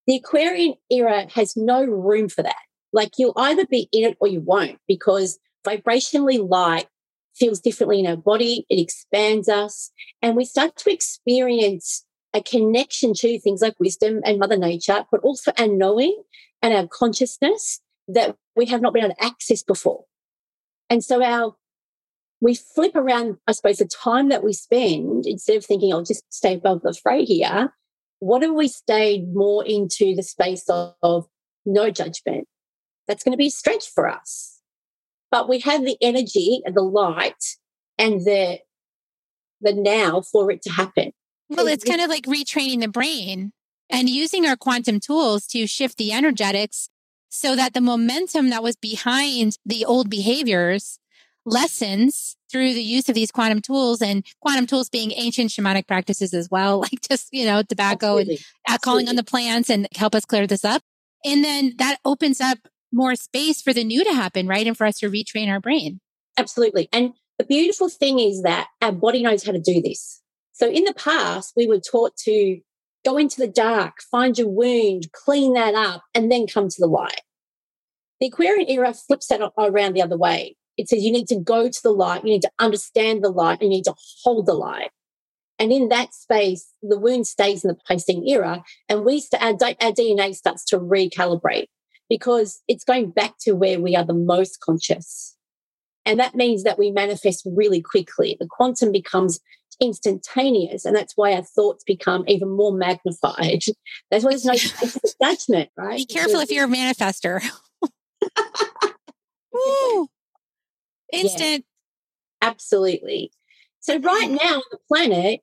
[0.07, 2.55] The Aquarian era has no room for that.
[2.91, 6.87] Like you'll either be in it or you won't because vibrationally light
[7.35, 8.65] feels differently in our body.
[8.69, 9.91] It expands us
[10.21, 15.21] and we start to experience a connection to things like wisdom and mother nature, but
[15.21, 16.21] also our knowing
[16.61, 20.03] and our consciousness that we have not been able to access before.
[20.89, 21.55] And so our
[22.43, 26.25] we flip around, I suppose, the time that we spend instead of thinking, I'll just
[26.31, 27.73] stay above the fray here.
[28.23, 31.27] What if we stayed more into the space of, of
[31.65, 32.47] no judgment?
[33.05, 34.61] That's going to be a stretch for us.
[35.29, 37.43] But we have the energy and the light
[37.97, 38.59] and the
[39.59, 41.11] the now for it to happen.
[41.49, 43.51] Well, it's kind of like retraining the brain
[43.89, 46.89] and using our quantum tools to shift the energetics
[47.27, 50.97] so that the momentum that was behind the old behaviors
[51.45, 56.33] lessens through the use of these quantum tools and quantum tools being ancient shamanic practices
[56.33, 58.39] as well, like just, you know, tobacco Absolutely.
[58.69, 60.81] and calling on the plants and help us clear this up.
[61.25, 62.59] And then that opens up
[62.91, 64.67] more space for the new to happen, right?
[64.67, 65.99] And for us to retrain our brain.
[66.37, 66.87] Absolutely.
[66.93, 70.21] And the beautiful thing is that our body knows how to do this.
[70.51, 72.59] So in the past, we were taught to
[73.03, 76.87] go into the dark, find your wound, clean that up, and then come to the
[76.87, 77.21] light.
[78.19, 80.55] The Aquarian era flips that around the other way.
[80.77, 83.61] It says you need to go to the light, you need to understand the light,
[83.61, 84.89] and you need to hold the light.
[85.59, 89.51] And in that space, the wound stays in the Piscean era, and we st- our,
[89.51, 91.67] our DNA starts to recalibrate
[92.09, 95.35] because it's going back to where we are the most conscious.
[96.05, 98.35] And that means that we manifest really quickly.
[98.39, 99.39] The quantum becomes
[99.79, 103.61] instantaneous, and that's why our thoughts become even more magnified.
[104.11, 104.55] That's why there's no
[105.21, 105.97] judgment, right?
[105.97, 107.41] Be careful because if you're a manifester.
[109.53, 110.07] Woo.
[111.13, 111.65] Instant.
[112.41, 113.31] Yeah, absolutely.
[113.79, 114.47] So right mm-hmm.
[114.47, 115.41] now on the planet,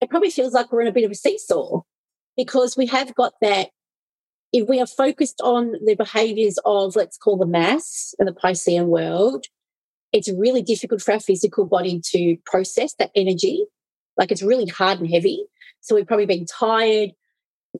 [0.00, 1.80] it probably feels like we're in a bit of a seesaw
[2.36, 3.70] because we have got that.
[4.52, 8.86] If we are focused on the behaviors of, let's call the mass and the Piscean
[8.86, 9.46] world,
[10.12, 13.66] it's really difficult for our physical body to process that energy.
[14.16, 15.44] Like it's really hard and heavy.
[15.80, 17.10] So we've probably been tired.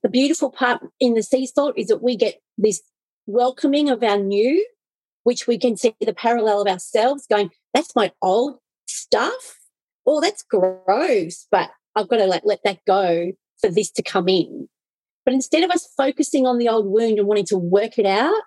[0.02, 2.82] The beautiful part in the seesaw is that we get this
[3.26, 4.66] welcoming of our new
[5.26, 9.58] which we can see the parallel of ourselves going, that's my old stuff.
[10.06, 14.28] Oh, that's gross, but I've got to like let that go for this to come
[14.28, 14.68] in.
[15.24, 18.40] But instead of us focusing on the old wound and wanting to work it out,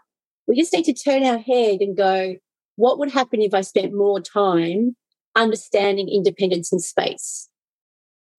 [0.47, 2.37] we just need to turn our head and go,
[2.77, 4.95] what would happen if I spent more time
[5.35, 7.49] understanding independence and space?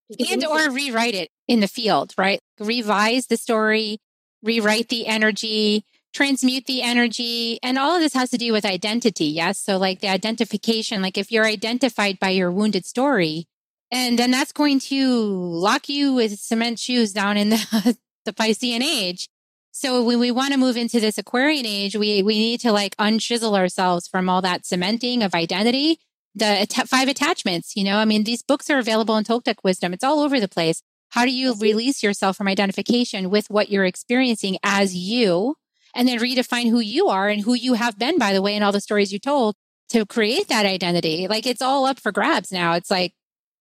[0.09, 2.41] Because and or rewrite it in the field, right?
[2.59, 3.99] Revise the story,
[4.43, 7.59] rewrite the energy, transmute the energy.
[7.63, 9.27] And all of this has to do with identity.
[9.27, 9.59] Yes.
[9.59, 13.47] So, like the identification, like if you're identified by your wounded story,
[13.91, 18.83] and then that's going to lock you with cement shoes down in the, the Piscean
[18.83, 19.29] age.
[19.73, 22.97] So when we want to move into this Aquarian age, we, we need to like
[22.97, 25.99] unchisel ourselves from all that cementing of identity.
[26.35, 29.93] The five attachments, you know, I mean, these books are available in Toltec wisdom.
[29.93, 30.83] It's all over the place.
[31.11, 35.57] How do you release yourself from identification with what you're experiencing as you
[35.95, 38.63] and then redefine who you are and who you have been, by the way, in
[38.63, 39.55] all the stories you told
[39.91, 41.27] to create that identity.
[41.29, 42.75] Like it's all up for grabs now.
[42.75, 43.13] It's like,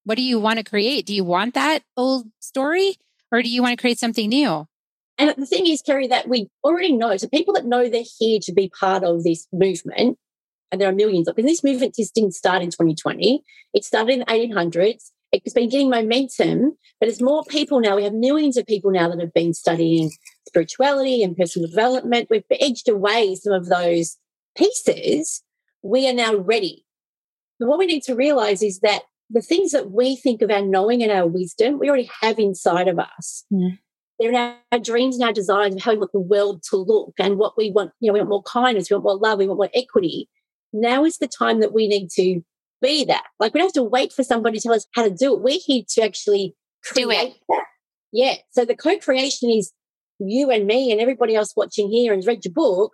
[0.03, 1.05] what do you want to create?
[1.05, 2.95] Do you want that old story
[3.31, 4.65] or do you want to create something new?
[5.17, 7.17] And the thing is, Kerri, that we already know.
[7.17, 10.17] So people that know they're here to be part of this movement,
[10.71, 13.43] and there are millions of, because this movement just didn't start in 2020.
[13.73, 17.95] It started in the 1800s it's been getting momentum, but there's more people now.
[17.95, 20.11] We have millions of people now that have been studying
[20.49, 22.27] spirituality and personal development.
[22.29, 24.17] We've edged away some of those
[24.57, 25.43] pieces.
[25.81, 26.85] We are now ready.
[27.59, 30.61] But what we need to realize is that the things that we think of our
[30.61, 33.45] knowing and our wisdom, we already have inside of us.
[33.53, 33.77] Mm.
[34.19, 37.13] They're in our dreams and our desires of how we want the world to look
[37.19, 37.91] and what we want.
[37.99, 40.27] You know, we want more kindness, we want more love, we want more equity.
[40.73, 42.41] Now is the time that we need to
[42.81, 43.25] be that.
[43.39, 45.41] Like we don't have to wait for somebody to tell us how to do it.
[45.41, 47.63] We're here to actually create that.
[48.11, 48.35] Yeah.
[48.51, 49.71] So the co-creation is
[50.19, 52.93] you and me and everybody else watching here and read your book,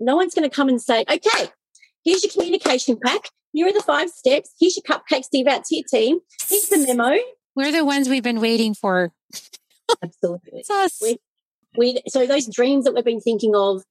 [0.00, 1.50] no one's going to come and say, okay,
[2.04, 3.30] here's your communication pack.
[3.52, 4.54] Here are the five steps.
[4.60, 6.18] Here's your cupcakes to give out to your team.
[6.48, 7.16] Here's the memo.
[7.56, 9.12] We're the ones we've been waiting for.
[10.02, 10.60] Absolutely.
[10.60, 10.98] It's us.
[11.02, 11.18] We,
[11.76, 13.82] we, so those dreams that we've been thinking of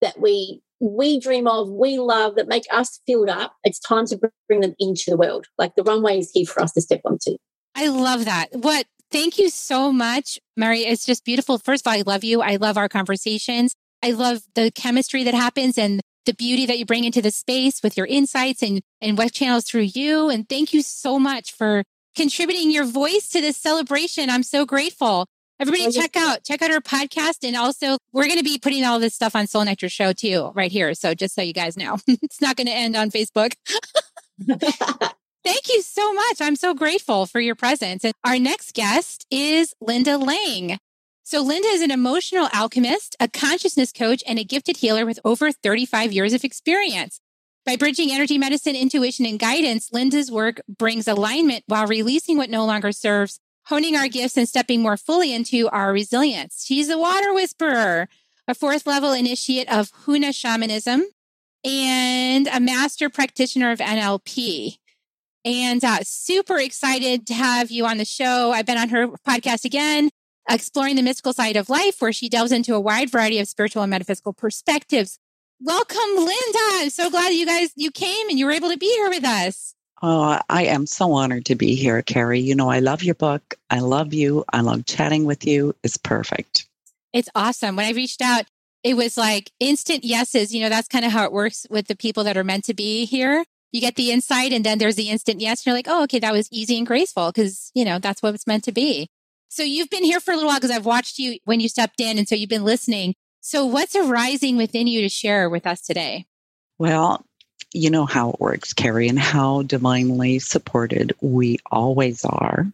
[0.00, 4.18] that we we dream of, we love, that make us filled up, it's time to
[4.48, 5.46] bring them into the world.
[5.58, 7.36] Like the runway is here for us to step onto.
[7.74, 8.48] I love that.
[8.52, 8.86] What?
[9.10, 10.80] Thank you so much, Mary.
[10.80, 11.58] It's just beautiful.
[11.58, 12.42] First of all, I love you.
[12.42, 13.74] I love our conversations.
[14.02, 17.82] I love the chemistry that happens and the beauty that you bring into the space
[17.82, 20.28] with your insights and, and what channels through you.
[20.28, 21.82] And thank you so much for
[22.14, 24.30] contributing your voice to this celebration.
[24.30, 25.26] I'm so grateful.
[25.58, 27.46] Everybody check out, check out our podcast.
[27.46, 30.52] And also we're going to be putting all this stuff on Soul Nectar show too,
[30.54, 30.94] right here.
[30.94, 33.54] So just so you guys know, it's not going to end on Facebook.
[35.42, 36.40] Thank you so much.
[36.40, 38.04] I'm so grateful for your presence.
[38.04, 40.78] And our next guest is Linda Lang.
[41.22, 45.52] So, Linda is an emotional alchemist, a consciousness coach, and a gifted healer with over
[45.52, 47.20] 35 years of experience.
[47.64, 52.66] By bridging energy medicine, intuition, and guidance, Linda's work brings alignment while releasing what no
[52.66, 56.64] longer serves, honing our gifts, and stepping more fully into our resilience.
[56.66, 58.08] She's a water whisperer,
[58.48, 61.04] a fourth level initiate of Huna shamanism,
[61.64, 64.79] and a master practitioner of NLP
[65.44, 68.52] and uh, super excited to have you on the show.
[68.52, 70.10] I've been on her podcast again,
[70.48, 73.82] exploring the mystical side of life, where she delves into a wide variety of spiritual
[73.82, 75.18] and metaphysical perspectives.
[75.62, 76.58] Welcome, Linda.
[76.58, 79.24] I'm so glad you guys you came and you were able to be here with
[79.24, 79.74] us.
[80.02, 82.42] Oh, I am so honored to be here, Kerri.
[82.42, 83.56] You know, I love your book.
[83.68, 84.44] I love you.
[84.50, 85.74] I love chatting with you.
[85.84, 86.66] It's perfect.
[87.12, 87.76] It's awesome.
[87.76, 88.46] When I reached out,
[88.82, 90.54] it was like instant yeses.
[90.54, 92.74] You know, that's kind of how it works with the people that are meant to
[92.74, 93.44] be here.
[93.72, 95.64] You get the insight and then there's the instant yes.
[95.64, 98.46] You're like, oh, okay, that was easy and graceful because, you know, that's what it's
[98.46, 99.08] meant to be.
[99.48, 102.00] So you've been here for a little while because I've watched you when you stepped
[102.00, 102.18] in.
[102.18, 103.14] And so you've been listening.
[103.40, 106.26] So what's arising within you to share with us today?
[106.78, 107.24] Well,
[107.72, 112.66] you know how it works, Kerri, and how divinely supported we always are.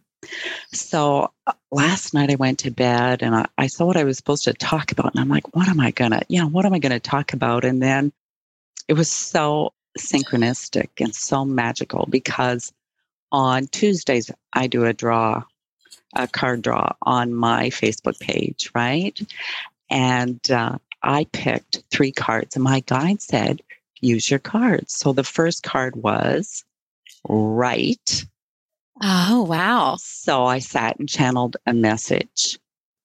[0.73, 4.17] So uh, last night I went to bed and I, I saw what I was
[4.17, 5.13] supposed to talk about.
[5.13, 6.99] And I'm like, what am I going to, you know, what am I going to
[6.99, 7.65] talk about?
[7.65, 8.11] And then
[8.87, 12.71] it was so synchronistic and so magical because
[13.31, 15.43] on Tuesdays I do a draw,
[16.15, 19.19] a card draw on my Facebook page, right?
[19.89, 23.61] And uh, I picked three cards, and my guide said,
[24.01, 24.93] use your cards.
[24.93, 26.63] So the first card was
[27.27, 28.25] right.
[29.01, 29.97] Oh, wow.
[29.99, 32.59] So I sat and channeled a message.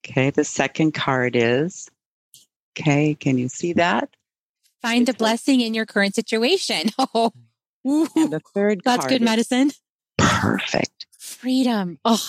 [0.04, 0.30] Okay.
[0.30, 1.88] The second card is,
[2.72, 4.08] okay, can you see that?
[4.82, 6.90] Find the blessing in your current situation.
[7.14, 7.32] Oh,
[7.86, 9.72] Ooh, And the third that's good medicine.
[10.18, 11.06] Perfect.
[11.18, 11.98] Freedom.
[12.04, 12.22] Oh,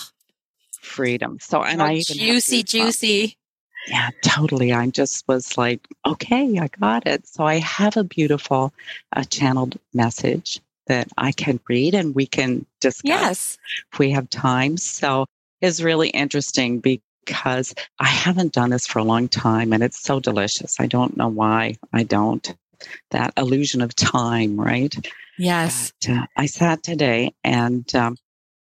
[0.80, 1.38] Freedom.
[1.40, 3.36] So, and oh, I even juicy, juicy.
[3.86, 4.72] Yeah, totally.
[4.72, 7.26] I just was like, okay, I got it.
[7.28, 8.72] So I have a beautiful
[9.12, 13.58] uh, channeled message that I can read and we can discuss Yes.
[13.92, 14.76] if we have time.
[14.76, 15.26] So
[15.60, 17.02] it's really interesting because
[17.98, 20.76] I haven't done this for a long time and it's so delicious.
[20.80, 22.54] I don't know why I don't.
[23.10, 24.94] That illusion of time, right?
[25.38, 25.92] Yes.
[26.00, 28.16] But, uh, I sat today and um,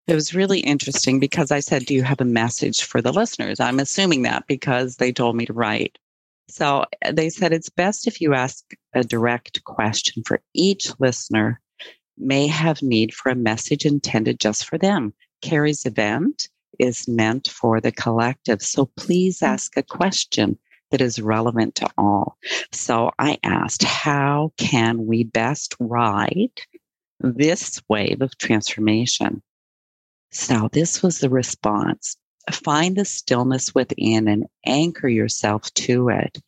[0.06, 3.60] it was really interesting because I said, Do you have a message for the listeners?
[3.60, 5.98] I'm assuming that because they told me to write.
[6.48, 11.60] So uh, they said it's best if you ask a direct question for each listener
[12.16, 15.12] may have need for a message intended just for them.
[15.42, 18.62] Kerri's event is meant for the collective.
[18.62, 19.52] So please mm-hmm.
[19.52, 20.58] ask a question
[20.90, 22.38] that is relevant to all.
[22.72, 26.52] So I asked, how can we best ride
[27.20, 29.42] this wave of transformation?
[30.30, 32.16] So this was the response.
[32.50, 36.38] Find the stillness within and anchor yourself to it.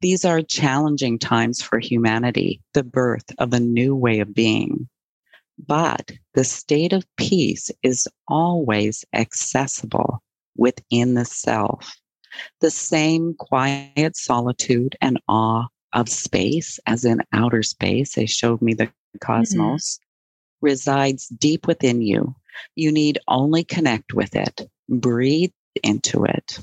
[0.00, 4.88] These are challenging times for humanity, the birth of a new way of being.
[5.66, 10.22] But the state of peace is always accessible
[10.56, 11.96] within the self.
[12.60, 18.74] The same quiet solitude and awe of space, as in outer space, they showed me
[18.74, 19.18] the mm-hmm.
[19.20, 19.98] cosmos,
[20.60, 22.34] resides deep within you.
[22.76, 25.52] You need only connect with it, breathe
[25.82, 26.58] into it.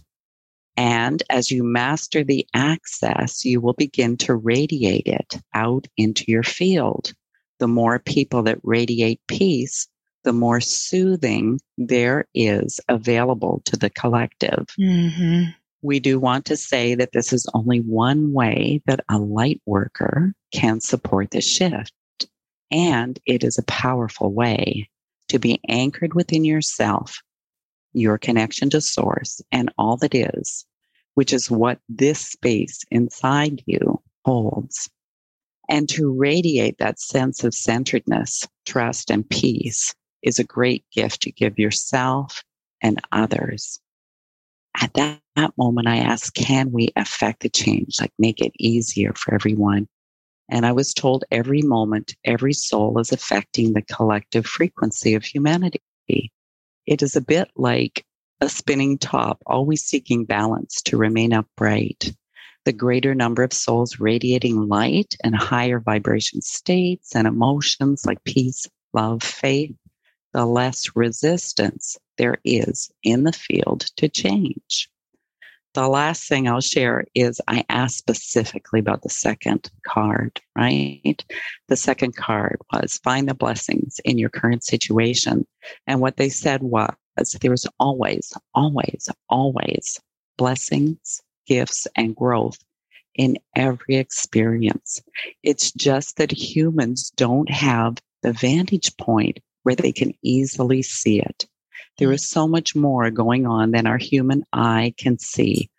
[0.78, 6.44] And as you master the access, you will begin to radiate it out into your
[6.44, 7.14] field.
[7.60, 9.88] The more people that radiate peace,
[10.24, 14.66] the more soothing there is available to the collective.
[14.80, 15.52] Mm-hmm.
[15.82, 20.34] We do want to say that this is only one way that a light worker
[20.52, 21.94] can support the shift.
[22.72, 24.90] And it is a powerful way
[25.28, 27.22] to be anchored within yourself,
[27.94, 30.66] your connection to source and all that is,
[31.14, 34.90] which is what this space inside you holds.
[35.70, 41.32] And to radiate that sense of centeredness, trust, and peace is a great gift to
[41.32, 42.44] give yourself
[42.82, 43.80] and others.
[44.82, 49.14] At that, that moment, I asked, can we affect the change, like make it easier
[49.16, 49.88] for everyone?
[50.50, 55.82] And I was told every moment, every soul is affecting the collective frequency of humanity.
[56.86, 58.06] It is a bit like
[58.42, 62.14] a spinning top, always seeking balance to remain upright.
[62.66, 68.66] The greater number of souls radiating light and higher vibration states and emotions like peace,
[68.92, 69.76] love, faith,
[70.34, 74.90] the less resistance there is in the field to change.
[75.76, 81.24] The last thing I'll share is I asked specifically about the second card, right?
[81.68, 85.46] The second card was find the blessings in your current situation.
[85.86, 86.96] And what they said was
[87.42, 90.00] there's always, always, always
[90.38, 92.58] blessings, gifts, and growth
[93.16, 95.02] in every experience.
[95.44, 101.48] It's just that humans don't have the vantage point where they can easily see it.
[101.98, 105.70] There is so much more going on than our human eye can see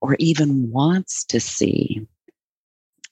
[0.00, 2.06] or even wants to see.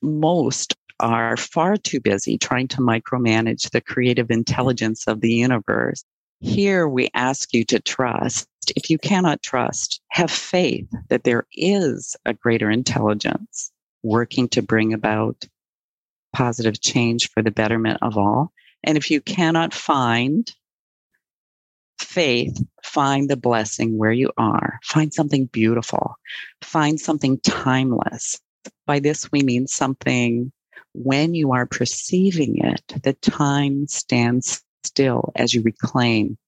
[0.01, 6.05] Most are far too busy trying to micromanage the creative intelligence of the universe.
[6.41, 8.49] Here we ask you to trust.
[8.75, 13.71] If you cannot trust, have faith that there is a greater intelligence
[14.03, 15.45] working to bring about
[16.33, 18.53] positive change for the betterment of all.
[18.85, 20.51] And if you cannot find
[21.99, 24.79] faith, find the blessing where you are.
[24.83, 26.15] Find something beautiful.
[26.63, 28.41] Find something timeless.
[28.87, 30.53] By this, we mean something
[30.97, 36.39] when you are perceiving it, the time stands still as you reclaim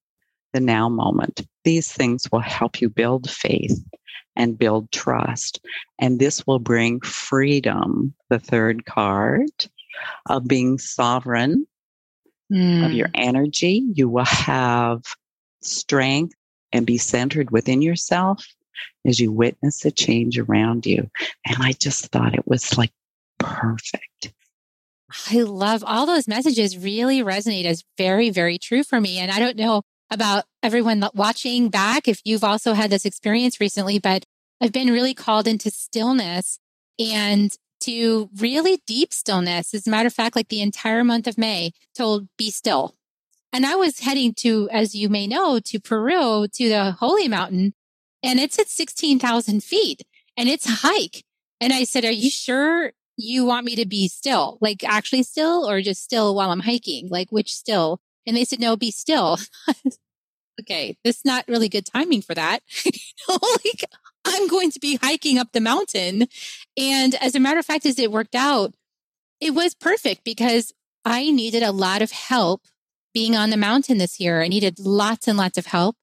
[0.52, 1.46] the now moment.
[1.64, 3.78] These things will help you build faith
[4.36, 5.60] and build trust.
[5.98, 9.50] And this will bring freedom, the third card,
[10.26, 11.66] of being sovereign
[12.52, 12.86] mm.
[12.86, 13.84] of your energy.
[13.92, 15.02] You will have
[15.62, 16.34] strength
[16.72, 18.46] and be centered within yourself
[19.06, 21.10] as you witness the change around you.
[21.46, 22.92] And I just thought it was like
[23.38, 24.32] perfect.
[25.30, 29.18] I love all those messages really resonate as very, very true for me.
[29.18, 33.98] And I don't know about everyone watching back if you've also had this experience recently,
[33.98, 34.24] but
[34.60, 36.58] I've been really called into stillness
[36.98, 39.72] and to really deep stillness.
[39.74, 42.94] As a matter of fact, like the entire month of May, told be still.
[43.52, 47.74] And I was heading to, as you may know, to Peru, to the Holy Mountain,
[48.22, 50.02] and it's at 16,000 feet
[50.36, 51.24] and it's a hike.
[51.60, 54.58] And I said, Are you sure you want me to be still?
[54.60, 57.08] Like actually still or just still while I'm hiking?
[57.08, 58.00] Like which still?
[58.28, 59.38] And they said, No, be still.
[60.60, 62.60] okay, this is not really good timing for that.
[63.28, 63.84] like
[64.24, 66.26] I'm going to be hiking up the mountain.
[66.76, 68.74] And as a matter of fact, as it worked out,
[69.40, 70.72] it was perfect because
[71.04, 72.62] I needed a lot of help
[73.14, 74.42] being on the mountain this year.
[74.42, 75.96] I needed lots and lots of help.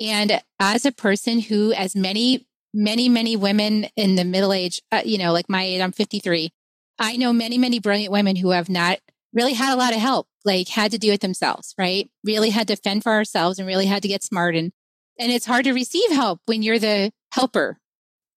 [0.00, 5.02] And as a person who, as many, many, many women in the middle age, uh,
[5.04, 6.50] you know, like my age, I'm 53.
[6.98, 8.98] I know many, many brilliant women who have not
[9.34, 12.08] really had a lot of help, like had to do it themselves, right?
[12.24, 14.54] Really had to fend for ourselves and really had to get smart.
[14.54, 14.72] And,
[15.18, 17.78] and it's hard to receive help when you're the helper.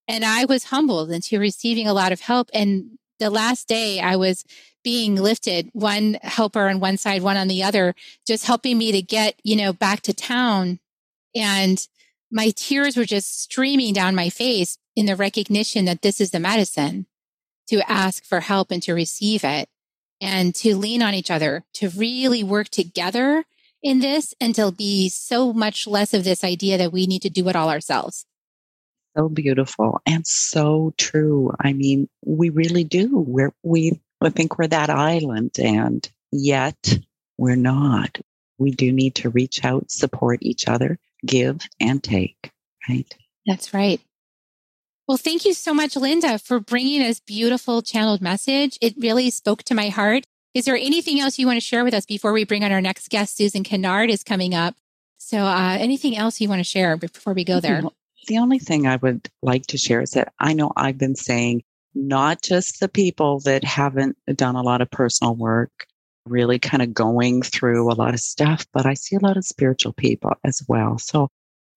[0.07, 2.49] And I was humbled into receiving a lot of help.
[2.53, 4.43] And the last day I was
[4.84, 7.93] being lifted, one helper on one side, one on the other,
[8.26, 10.80] just helping me to get, you know, back to town.
[11.36, 11.86] And
[12.32, 16.39] my tears were just streaming down my face in the recognition that this is the
[16.39, 17.05] medicine
[17.68, 19.70] to ask for help and to receive it
[20.22, 23.45] and to lean on each other, to really work together
[23.82, 27.30] in this and to be so much less of this idea that we need to
[27.30, 28.26] do it all ourselves.
[29.17, 31.51] So beautiful and so true.
[31.59, 33.17] I mean, we really do.
[33.17, 36.97] We're, we I think we're that island and yet
[37.38, 38.20] we're not.
[38.57, 42.51] We do need to reach out, support each other, give and take,
[42.88, 43.15] right?
[43.45, 44.01] That's right.
[45.10, 48.78] Well, thank you so much, Linda, for bringing this beautiful channeled message.
[48.80, 50.24] It really spoke to my heart.
[50.53, 52.80] Is there anything else you want to share with us before we bring on our
[52.80, 53.36] next guest?
[53.36, 54.76] Susan Kennard is coming up.
[55.18, 57.82] So, uh, anything else you want to share before we go there?
[58.28, 61.64] The only thing I would like to share is that I know I've been saying
[61.95, 65.88] not just the people that haven't done a lot of personal work,
[66.28, 69.43] really kind of going through a lot of stuff, but I see a lot of
[69.43, 70.99] spiritual people as well.
[70.99, 71.30] So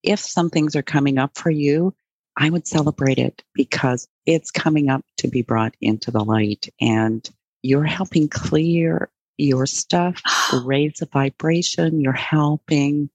[0.03, 1.95] if some things are coming up for you,
[2.37, 7.29] I would celebrate it because it's coming up to be brought into the light and
[7.63, 10.21] you're helping clear your stuff,
[10.65, 12.01] raise the vibration.
[12.01, 13.11] You're helping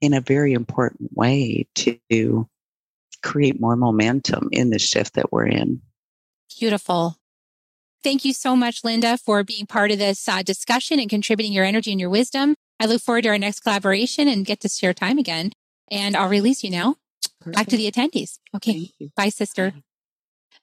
[0.00, 2.48] in a very important way to
[3.22, 5.82] create more momentum in the shift that we're in.
[6.58, 7.16] Beautiful.
[8.02, 11.66] Thank you so much, Linda, for being part of this uh, discussion and contributing your
[11.66, 12.54] energy and your wisdom.
[12.78, 15.52] I look forward to our next collaboration and get to share time again.
[15.90, 16.96] And I'll release you now.
[17.40, 17.56] Perfect.
[17.56, 18.38] Back to the attendees.
[18.54, 18.90] Okay.
[19.16, 19.72] Bye, sister.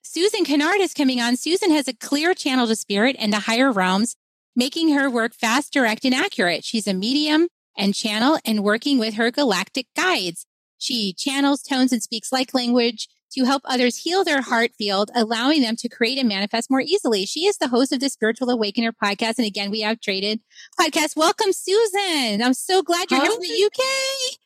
[0.02, 1.36] Susan Kennard is coming on.
[1.36, 4.16] Susan has a clear channel to spirit and the higher realms,
[4.56, 6.64] making her work fast, direct, and accurate.
[6.64, 7.48] She's a medium
[7.78, 10.46] and channel and working with her galactic guides.
[10.78, 15.62] She channels, tones, and speaks like language to help others heal their heart field, allowing
[15.62, 17.26] them to create and manifest more easily.
[17.26, 19.38] She is the host of the Spiritual Awakener podcast.
[19.38, 20.40] And again, we have traded
[20.80, 21.16] podcast.
[21.16, 22.42] Welcome, Susan.
[22.42, 23.26] I'm so glad you're Hi.
[23.26, 24.38] here from the UK.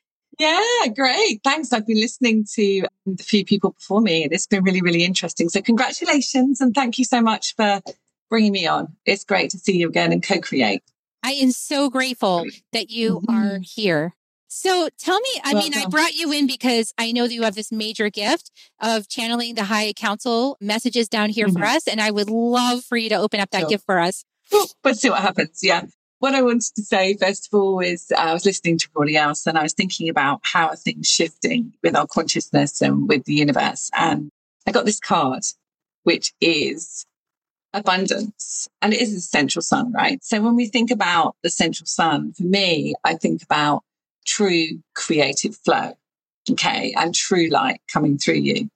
[0.41, 1.41] Yeah, great.
[1.43, 1.71] Thanks.
[1.71, 4.27] I've been listening to the few people before me.
[4.31, 5.49] It's been really, really interesting.
[5.49, 7.79] So, congratulations and thank you so much for
[8.27, 8.95] bringing me on.
[9.05, 10.81] It's great to see you again and co create.
[11.21, 13.35] I am so grateful that you mm-hmm.
[13.35, 14.15] are here.
[14.47, 15.71] So tell me, I Welcome.
[15.73, 19.07] mean, I brought you in because I know that you have this major gift of
[19.07, 21.59] channeling the High Council messages down here mm-hmm.
[21.59, 21.87] for us.
[21.87, 23.69] And I would love for you to open up that sure.
[23.69, 24.25] gift for us.
[24.83, 25.59] Let's see what happens.
[25.61, 25.83] Yeah.
[26.21, 29.47] What I wanted to say, first of all, is I was listening to everybody else
[29.47, 33.33] and I was thinking about how are things shifting with our consciousness and with the
[33.33, 33.89] universe.
[33.95, 34.29] And
[34.67, 35.41] I got this card,
[36.03, 37.07] which is
[37.73, 40.23] abundance and it is the central sun, right?
[40.23, 43.81] So when we think about the central sun, for me, I think about
[44.27, 45.93] true creative flow.
[46.51, 46.93] Okay.
[46.95, 48.69] And true light coming through you.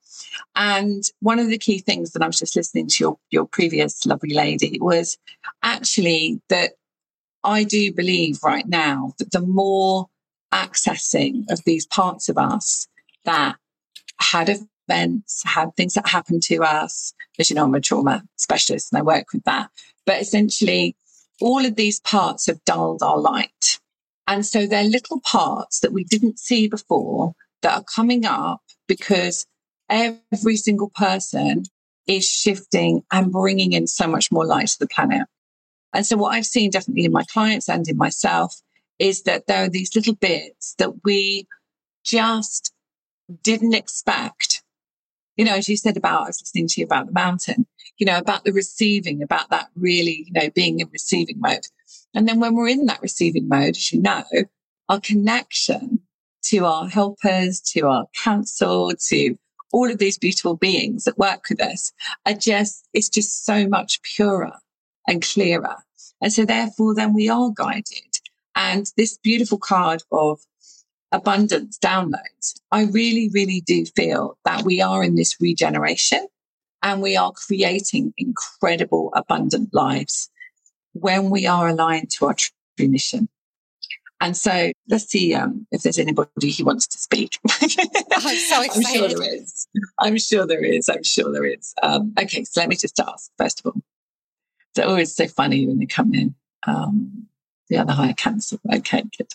[0.56, 4.04] And one of the key things that I was just listening to your, your previous
[4.04, 5.16] lovely lady was
[5.62, 6.72] actually that
[7.46, 10.08] I do believe right now that the more
[10.52, 12.88] accessing of these parts of us
[13.24, 13.56] that
[14.20, 14.48] had
[14.88, 18.98] events, had things that happened to us, as you know, I'm a trauma specialist and
[18.98, 19.70] I work with that.
[20.04, 20.96] But essentially,
[21.40, 23.78] all of these parts have dulled our light.
[24.26, 29.46] And so they're little parts that we didn't see before that are coming up because
[29.88, 31.64] every single person
[32.08, 35.28] is shifting and bringing in so much more light to the planet.
[35.92, 38.60] And so what I've seen definitely in my clients and in myself
[38.98, 41.46] is that there are these little bits that we
[42.04, 42.72] just
[43.42, 44.62] didn't expect.
[45.36, 47.66] You know, as you said about, I was listening to you about the mountain,
[47.98, 51.64] you know, about the receiving, about that really, you know, being in receiving mode.
[52.14, 54.24] And then when we're in that receiving mode, as you know,
[54.88, 56.00] our connection
[56.44, 59.36] to our helpers, to our council, to
[59.72, 61.92] all of these beautiful beings that work with us
[62.24, 64.52] are just, it's just so much purer
[65.06, 65.76] and clearer.
[66.20, 68.18] And so therefore then we are guided.
[68.54, 70.40] And this beautiful card of
[71.12, 76.26] abundance downloads, I really, really do feel that we are in this regeneration
[76.82, 80.30] and we are creating incredible abundant lives
[80.92, 83.28] when we are aligned to our true mission.
[84.20, 87.38] And so let's see um, if there's anybody who wants to speak.
[87.50, 88.86] I'm so excited.
[88.86, 89.68] I'm sure there is.
[90.00, 90.88] I'm sure there is.
[90.88, 91.74] I'm sure there is.
[91.82, 93.82] Um, okay, so let me just ask, first of all.
[94.76, 96.34] It's always so funny when they come in.
[96.66, 97.28] Um,
[97.68, 98.60] the other higher council.
[98.72, 99.28] Okay, good.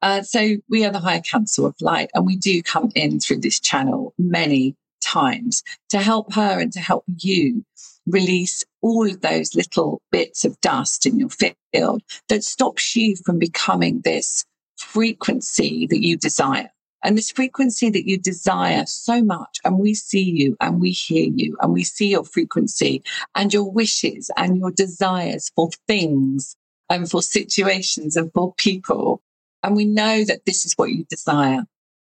[0.00, 3.40] Uh, so we are the higher council of light, and we do come in through
[3.40, 7.64] this channel many times to help her and to help you
[8.06, 13.40] release all of those little bits of dust in your field that stops you from
[13.40, 14.44] becoming this
[14.78, 16.70] frequency that you desire.
[17.06, 21.30] And this frequency that you desire so much, and we see you and we hear
[21.32, 23.04] you and we see your frequency
[23.36, 26.56] and your wishes and your desires for things
[26.90, 29.22] and for situations and for people.
[29.62, 31.62] And we know that this is what you desire.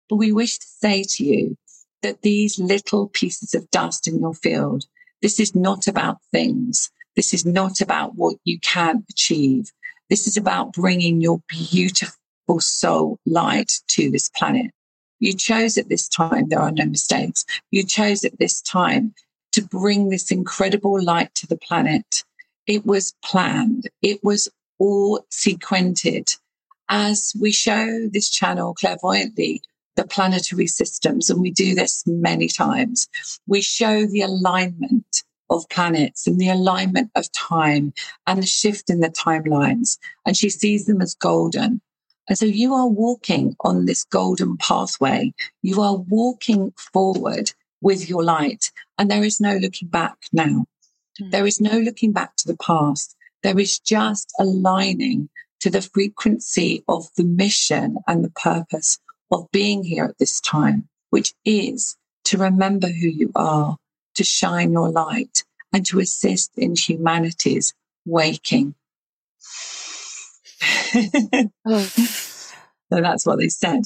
[0.09, 1.57] But we wish to say to you
[2.03, 4.85] that these little pieces of dust in your field
[5.23, 6.91] this is not about things.
[7.15, 9.71] This is not about what you can achieve.
[10.11, 14.73] This is about bringing your beautiful soul light to this planet.
[15.21, 17.45] You chose at this time, there are no mistakes.
[17.71, 19.15] You chose at this time
[19.53, 22.25] to bring this incredible light to the planet.
[22.67, 23.89] It was planned.
[24.03, 24.49] It was
[24.79, 26.29] all sequented.
[26.89, 29.63] As we show this channel clairvoyantly,
[29.97, 33.09] the planetary systems, and we do this many times.
[33.47, 37.93] We show the alignment of planets and the alignment of time
[38.27, 39.99] and the shift in the timelines.
[40.25, 41.81] And she sees them as golden.
[42.29, 45.33] And so you are walking on this golden pathway.
[45.63, 50.67] You are walking forward with your light and there is no looking back now.
[51.21, 51.31] Mm.
[51.31, 53.17] There is no looking back to the past.
[53.43, 55.29] There is just aligning
[55.61, 58.99] to the frequency of the mission and the purpose
[59.31, 63.77] of being here at this time, which is to remember who you are,
[64.15, 67.75] to shine your light, and to assist in humanity's
[68.05, 68.75] waking.
[71.67, 71.81] oh.
[71.81, 72.51] so
[72.91, 73.83] that's what they said.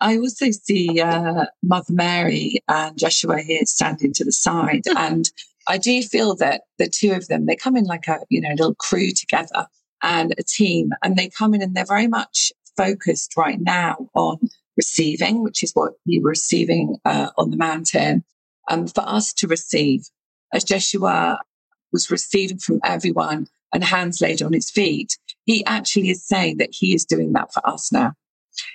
[0.00, 4.82] I also see uh, Mother Mary and Joshua here standing to the side.
[4.96, 5.30] and
[5.68, 8.50] I do feel that the two of them, they come in like a, you know,
[8.50, 9.68] little crew together
[10.02, 14.38] and a team and they come in and they're very much focused right now on
[14.76, 18.24] receiving, which is what you were receiving uh, on the mountain.
[18.68, 20.08] And um, for us to receive,
[20.52, 21.38] as Joshua
[21.92, 26.70] was receiving from everyone and hands laid on his feet, he actually is saying that
[26.72, 28.12] he is doing that for us now.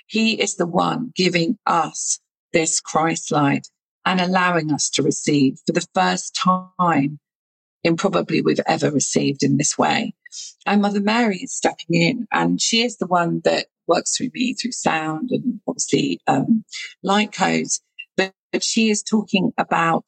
[0.06, 2.20] He is the one giving us
[2.52, 3.68] this Christ light
[4.04, 7.18] and allowing us to receive for the first time
[7.84, 10.14] in probably we've ever received in this way.
[10.66, 14.54] And Mother Mary is stepping in and she is the one that works through me
[14.54, 16.64] through sound and obviously um,
[17.02, 17.80] light codes.
[18.16, 20.04] But, but she is talking about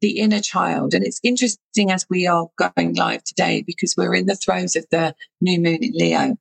[0.00, 0.94] the inner child.
[0.94, 4.86] And it's interesting as we are going live today because we're in the throes of
[4.90, 6.36] the new moon in Leo.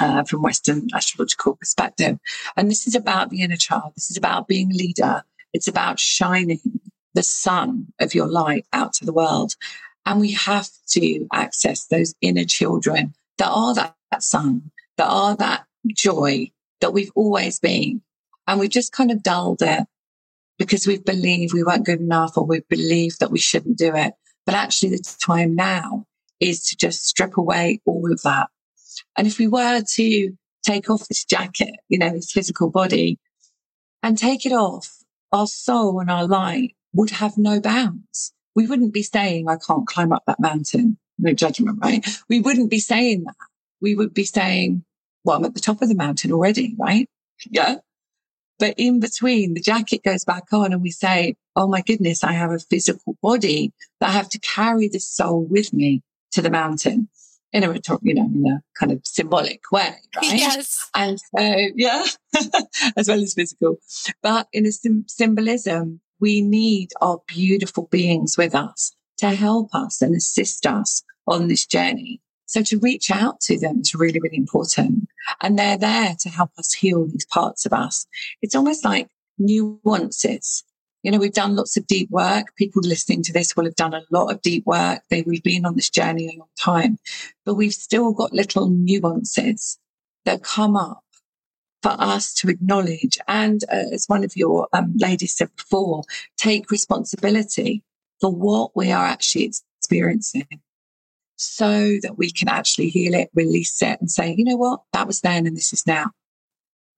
[0.00, 2.16] Uh, from Western astrological perspective.
[2.56, 3.92] And this is about the inner child.
[3.96, 5.24] This is about being a leader.
[5.52, 6.60] It's about shining
[7.14, 9.56] the sun of your light out to the world.
[10.06, 15.34] And we have to access those inner children that are that, that sun, that are
[15.36, 18.02] that joy that we've always been.
[18.46, 19.86] And we've just kind of dulled it
[20.60, 24.12] because we believe we weren't good enough or we believe that we shouldn't do it.
[24.44, 26.04] But actually the time now
[26.38, 28.48] is to just strip away all of that.
[29.16, 30.32] And if we were to
[30.62, 33.18] take off this jacket, you know, this physical body
[34.02, 34.98] and take it off,
[35.32, 38.34] our soul and our light would have no bounds.
[38.54, 40.98] We wouldn't be saying, I can't climb up that mountain.
[41.18, 42.06] No judgment, right?
[42.28, 43.36] We wouldn't be saying that.
[43.80, 44.84] We would be saying,
[45.24, 47.08] well, I'm at the top of the mountain already, right?
[47.48, 47.76] Yeah.
[48.60, 52.32] But in between, the jacket goes back on and we say, Oh my goodness, I
[52.32, 56.02] have a physical body that I have to carry this soul with me
[56.32, 57.08] to the mountain
[57.52, 60.34] in a you know, in a kind of symbolic way, right?
[60.34, 60.88] Yes.
[60.94, 62.04] And so, yeah,
[62.96, 63.78] as well as physical.
[64.22, 70.00] But in a sim- symbolism, we need our beautiful beings with us to help us
[70.00, 72.20] and assist us on this journey.
[72.50, 75.08] So to reach out to them is really, really important.
[75.40, 78.08] And they're there to help us heal these parts of us.
[78.42, 79.06] It's almost like
[79.38, 80.64] nuances.
[81.04, 82.56] You know, we've done lots of deep work.
[82.56, 85.02] People listening to this will have done a lot of deep work.
[85.10, 86.98] They, we've been on this journey a long time,
[87.44, 89.78] but we've still got little nuances
[90.24, 91.04] that come up
[91.84, 93.16] for us to acknowledge.
[93.28, 96.02] And uh, as one of your um, ladies said before,
[96.36, 97.84] take responsibility
[98.20, 100.48] for what we are actually experiencing
[101.40, 104.82] so that we can actually heal it, release it and say, you know what?
[104.92, 106.10] That was then and this is now.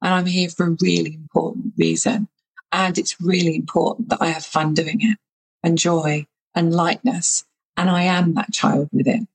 [0.03, 2.28] And I'm here for a really important reason.
[2.72, 5.16] And it's really important that I have fun doing it
[5.62, 6.26] and joy
[6.57, 7.45] and lightness.
[7.76, 9.28] And I am that child within.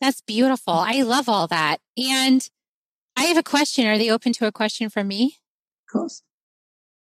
[0.00, 0.74] That's beautiful.
[0.74, 1.78] I love all that.
[1.96, 2.48] And
[3.16, 3.86] I have a question.
[3.86, 5.36] Are they open to a question from me?
[5.86, 6.22] Of course.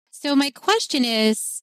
[0.10, 1.62] So my question is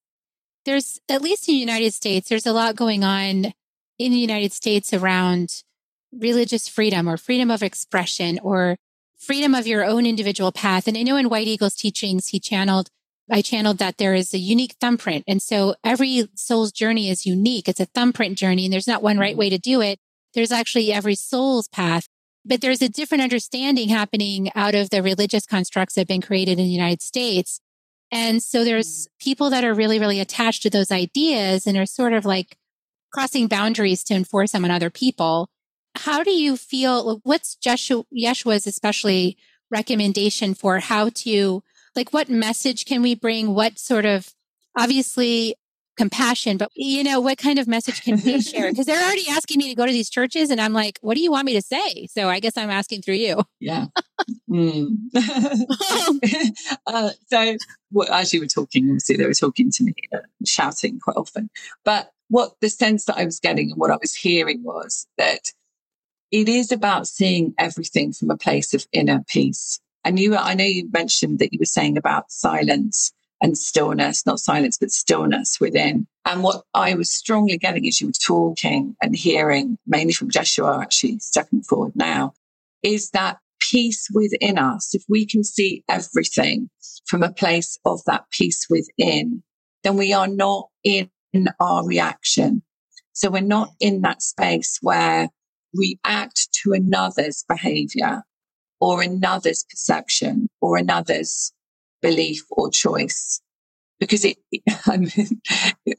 [0.64, 3.52] there's at least in the United States, there's a lot going on
[4.00, 5.62] in the United States around
[6.10, 8.76] religious freedom or freedom of expression or
[9.18, 10.88] freedom of your own individual path.
[10.88, 12.88] And I know in White Eagle's teachings, he channeled,
[13.30, 15.24] I channeled that there is a unique thumbprint.
[15.28, 17.68] And so every soul's journey is unique.
[17.68, 19.38] It's a thumbprint journey and there's not one right mm-hmm.
[19.38, 19.98] way to do it.
[20.32, 22.08] There's actually every soul's path,
[22.42, 26.58] but there's a different understanding happening out of the religious constructs that have been created
[26.58, 27.60] in the United States.
[28.10, 29.08] And so there's mm.
[29.20, 32.56] people that are really, really attached to those ideas and are sort of like
[33.12, 35.48] crossing boundaries to enforce them on other people.
[35.96, 37.20] How do you feel?
[37.24, 39.36] What's Jeshua, Yeshua's especially
[39.70, 41.62] recommendation for how to,
[41.94, 43.54] like, what message can we bring?
[43.54, 44.34] What sort of,
[44.76, 45.56] obviously,
[46.00, 48.70] compassion, but you know, what kind of message can we share?
[48.70, 51.20] Because they're already asking me to go to these churches, and I'm like, what do
[51.20, 52.06] you want me to say?
[52.06, 53.42] So I guess I'm asking through you.
[53.60, 53.86] Yeah.
[54.50, 54.96] mm.
[56.86, 57.56] uh, so,
[57.90, 61.50] well, as you were talking, obviously they were talking to me, uh, shouting quite often,
[61.84, 65.52] but what the sense that I was getting and what I was hearing was that
[66.30, 69.80] it is about seeing everything from a place of inner peace.
[70.04, 73.12] And you, I know you mentioned that you were saying about silence
[73.42, 76.06] and stillness, not silence, but stillness within.
[76.24, 80.78] And what I was strongly getting as you were talking and hearing, mainly from Joshua,
[80.80, 82.34] actually stepping forward now,
[82.82, 84.94] is that peace within us.
[84.94, 86.70] If we can see everything
[87.06, 89.42] from a place of that peace within,
[89.82, 92.62] then we are not in in our reaction.
[93.12, 95.28] So we're not in that space where
[95.76, 98.22] we act to another's behavior
[98.80, 101.52] or another's perception or another's
[102.02, 103.40] belief or choice.
[103.98, 104.38] Because it,
[104.86, 105.06] I'm,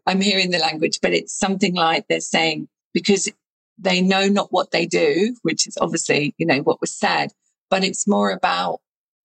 [0.08, 3.30] I'm hearing the language, but it's something like they're saying, because
[3.78, 7.32] they know not what they do, which is obviously, you know, what was said,
[7.70, 8.80] but it's more about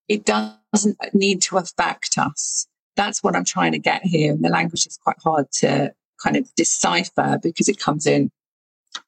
[0.08, 2.66] it doesn't need to affect us.
[2.96, 4.32] That's what I'm trying to get here.
[4.32, 5.92] And the language is quite hard to
[6.22, 8.30] kind of decipher because it comes in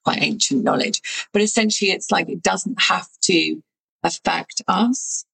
[0.03, 1.01] quite ancient knowledge.
[1.33, 3.61] But essentially, it's like it doesn't have to
[4.03, 5.25] affect us.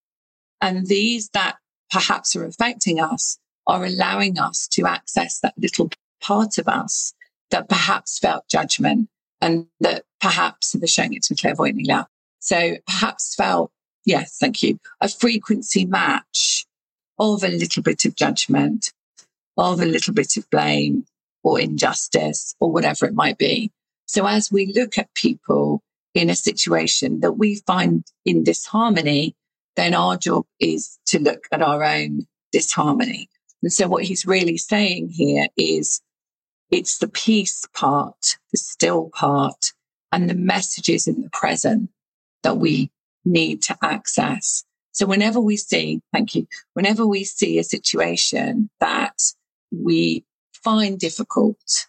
[0.61, 1.57] And these that
[1.91, 3.37] perhaps are affecting us
[3.67, 5.89] are allowing us to access that little
[6.21, 7.13] part of us
[7.51, 9.09] that perhaps felt judgment
[9.41, 12.07] and that perhaps they're showing it to clairvoyantly now.
[12.39, 13.71] So perhaps felt,
[14.05, 16.64] yes, thank you, a frequency match
[17.17, 18.91] of a little bit of judgment,
[19.57, 21.05] of a little bit of blame
[21.43, 23.71] or injustice or whatever it might be.
[24.07, 25.81] So as we look at people
[26.13, 29.35] in a situation that we find in disharmony,
[29.75, 33.29] then our job is to look at our own disharmony.
[33.61, 36.01] And so what he's really saying here is
[36.71, 39.73] it's the peace part, the still part,
[40.11, 41.89] and the messages in the present
[42.43, 42.91] that we
[43.23, 44.64] need to access.
[44.95, 49.21] So whenever we see, thank you, whenever we see a situation that
[49.69, 50.23] we
[50.63, 51.87] find difficult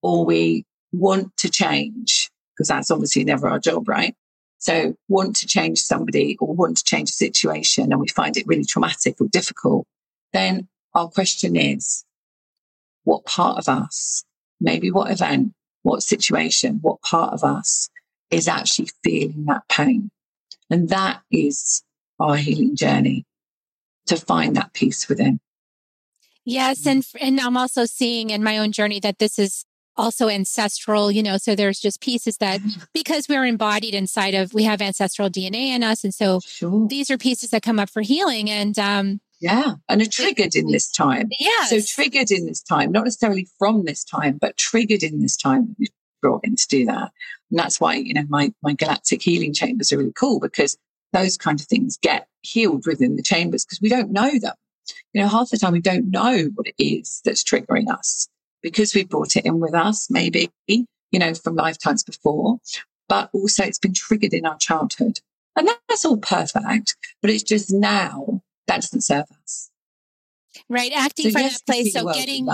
[0.00, 4.14] or we want to change, because that's obviously never our job, right?
[4.56, 8.46] So want to change somebody or want to change a situation and we find it
[8.46, 9.86] really traumatic or difficult,
[10.32, 12.06] then our question is,
[13.04, 14.24] what part of us,
[14.62, 15.52] maybe what event,
[15.82, 17.90] what situation, what part of us
[18.30, 20.10] is actually feeling that pain?
[20.70, 21.82] And that is
[22.18, 23.24] our healing journey
[24.06, 25.40] to find that peace within.
[26.44, 29.64] Yes, and and I'm also seeing in my own journey that this is
[29.96, 32.60] also ancestral, you know, so there's just pieces that
[32.92, 36.86] because we're embodied inside of we have ancestral DNA in us and so sure.
[36.86, 40.68] these are pieces that come up for healing and um yeah, and are triggered in
[40.68, 41.28] this time.
[41.38, 41.64] Yeah.
[41.66, 45.76] So triggered in this time, not necessarily from this time, but triggered in this time
[46.22, 47.12] brought in to do that.
[47.50, 50.76] And that's why, you know, my my galactic healing chambers are really cool because
[51.12, 54.54] those kind of things get healed within the chambers because we don't know them.
[55.12, 58.28] You know, half the time we don't know what it is that's triggering us
[58.62, 62.58] because we brought it in with us, maybe, you know, from lifetimes before,
[63.08, 65.20] but also it's been triggered in our childhood.
[65.56, 69.70] And that's all perfect, but it's just now that doesn't serve us.
[70.68, 70.92] Right.
[70.94, 71.92] Acting so from yes, that place.
[71.92, 72.48] So getting,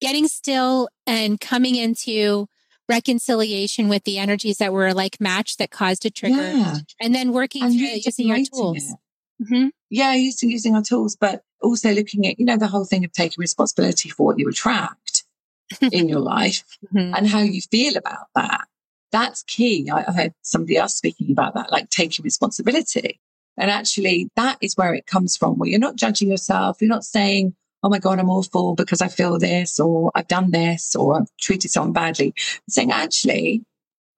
[0.00, 2.46] getting still and coming into
[2.88, 6.78] reconciliation with the energies that were like matched that caused a trigger yeah.
[7.00, 8.94] and then working and through using our tools.
[9.42, 9.68] Mm-hmm.
[9.90, 13.12] Yeah, using using our tools, but also looking at, you know, the whole thing of
[13.12, 15.24] taking responsibility for what you attract
[15.92, 17.14] in your life mm-hmm.
[17.14, 18.66] and how you feel about that.
[19.12, 19.88] That's key.
[19.90, 23.20] I, I heard somebody else speaking about that, like taking responsibility.
[23.56, 26.78] And actually, that is where it comes from, where you're not judging yourself.
[26.80, 27.54] You're not saying,
[27.84, 31.28] oh my God, I'm awful because I feel this, or I've done this, or I've
[31.38, 32.28] treated someone badly.
[32.28, 33.62] I'm saying, actually,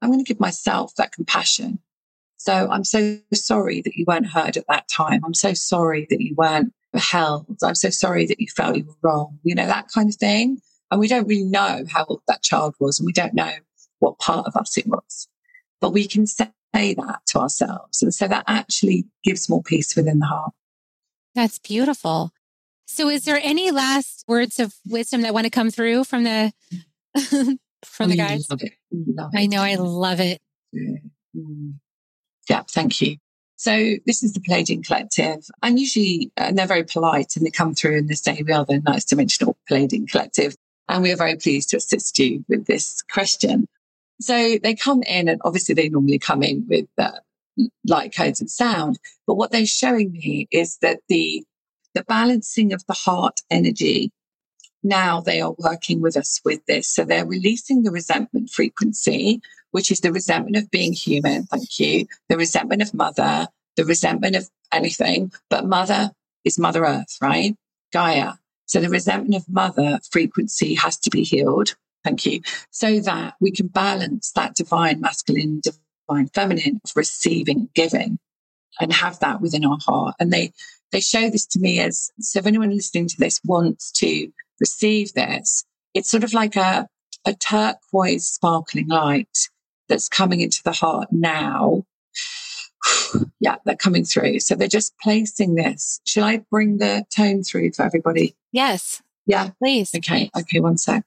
[0.00, 1.80] I'm going to give myself that compassion.
[2.36, 5.22] So I'm so sorry that you weren't heard at that time.
[5.24, 7.46] I'm so sorry that you weren't held.
[7.60, 10.60] I'm so sorry that you felt you were wrong, you know, that kind of thing.
[10.92, 13.52] And we don't really know how old that child was, and we don't know
[13.98, 15.26] what part of us it was.
[15.80, 18.00] But we can say that to ourselves.
[18.00, 20.52] And so that actually gives more peace within the heart.
[21.34, 22.30] That's beautiful.
[22.86, 26.52] So is there any last words of wisdom that want to come through from the
[27.84, 28.48] from the guys?
[28.48, 28.72] Love it.
[28.92, 30.40] Love I know I love it.
[30.72, 30.98] Yeah.
[31.36, 31.74] Mm.
[32.48, 33.16] yeah, thank you.
[33.56, 37.74] So this is the Pleiadian Collective, and usually uh, they're very polite and they come
[37.74, 40.54] through and they say we are the nice dimensional Pleiadian Collective,
[40.88, 43.66] and we are very pleased to assist you with this question.
[44.20, 47.12] So they come in, and obviously they normally come in with uh,
[47.86, 51.44] light codes and sound, but what they're showing me is that the
[51.96, 54.12] the balancing of the heart energy.
[54.82, 56.86] Now they are working with us with this.
[56.86, 59.40] So they're releasing the resentment frequency,
[59.70, 61.44] which is the resentment of being human.
[61.44, 62.06] Thank you.
[62.28, 66.10] The resentment of mother, the resentment of anything, but mother
[66.44, 67.56] is Mother Earth, right?
[67.94, 68.34] Gaia.
[68.66, 71.76] So the resentment of mother frequency has to be healed.
[72.04, 72.42] Thank you.
[72.70, 78.18] So that we can balance that divine masculine, divine feminine of receiving giving
[78.80, 80.14] and have that within our heart.
[80.20, 80.52] And they
[80.92, 84.30] they show this to me as so if anyone listening to this wants to
[84.60, 85.64] receive this,
[85.94, 86.88] it's sort of like a,
[87.26, 89.48] a turquoise sparkling light
[89.88, 91.84] that's coming into the heart now.
[93.40, 94.40] yeah, they're coming through.
[94.40, 96.00] So they're just placing this.
[96.04, 98.36] Shall I bring the tone through for everybody?
[98.52, 99.02] Yes.
[99.26, 99.50] Yeah.
[99.58, 99.94] Please.
[99.94, 100.30] Okay.
[100.36, 100.60] Okay.
[100.60, 101.04] One sec.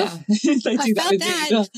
[0.00, 0.18] Yeah,
[0.64, 1.68] they do that with that.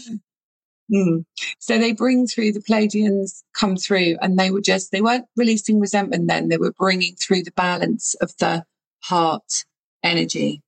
[0.92, 1.24] Mm.
[1.58, 5.80] So they bring through the Pleiadians come through and they were just, they weren't releasing
[5.80, 8.64] resentment then, they were bringing through the balance of the
[9.00, 9.64] heart
[10.02, 10.62] energy.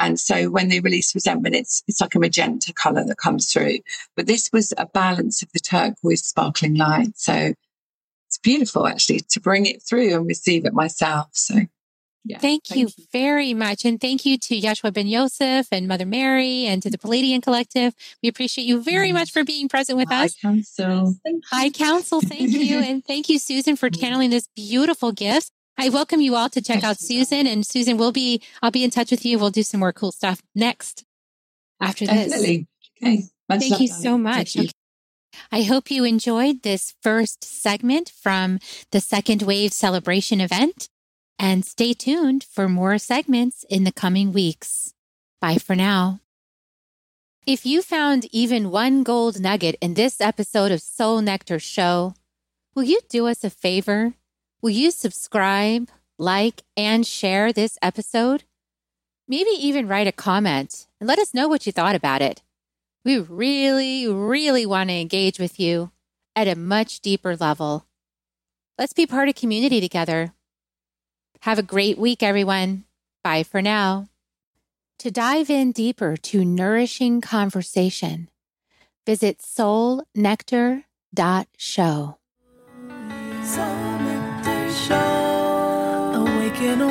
[0.00, 3.78] And so when they release resentment, it's, it's like a magenta color that comes through.
[4.16, 7.16] But this was a balance of the turquoise sparkling light.
[7.16, 7.52] So
[8.28, 11.28] it's beautiful actually to bring it through and receive it myself.
[11.32, 11.54] So
[12.28, 13.86] yeah, thank, thank you, you, very much.
[13.86, 17.94] And thank you to Yeshua Ben Yosef and Mother Mary and to the Pleiadian Collective.
[18.22, 20.34] We appreciate you very much for being present with High us.
[20.34, 21.14] Council.
[21.50, 22.78] High Council, thank you.
[22.84, 25.50] and thank you, Susan, for channeling this beautiful gift.
[25.78, 28.90] I welcome you all to check out Susan and Susan will be, I'll be in
[28.90, 29.38] touch with you.
[29.38, 31.04] We'll do some more cool stuff next
[31.80, 32.34] after this.
[32.34, 33.22] Okay.
[33.48, 34.54] Much thank you so much.
[34.54, 34.68] You.
[35.50, 38.58] I hope you enjoyed this first segment from
[38.90, 40.90] the second wave celebration event
[41.38, 44.94] and stay tuned for more segments in the coming weeks.
[45.40, 46.20] Bye for now.
[47.46, 52.14] If you found even one gold nugget in this episode of Soul Nectar Show,
[52.74, 54.14] will you do us a favor?
[54.60, 58.44] Will you subscribe, like, and share this episode?
[59.26, 62.42] Maybe even write a comment and let us know what you thought about it.
[63.04, 65.92] We really, really want to engage with you
[66.34, 67.86] at a much deeper level.
[68.78, 70.34] Let's be part of community together.
[71.40, 72.84] Have a great week, everyone.
[73.22, 74.08] Bye for now.
[75.00, 78.28] To dive in deeper to nourishing conversation,
[79.06, 82.18] visit soulnectar.show.
[83.44, 86.12] Soul Nectar Show.
[86.14, 86.88] Awaken.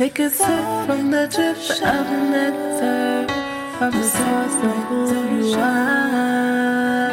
[0.00, 3.26] Take a sip from the drip of nectar
[3.76, 7.09] from the source of who you are.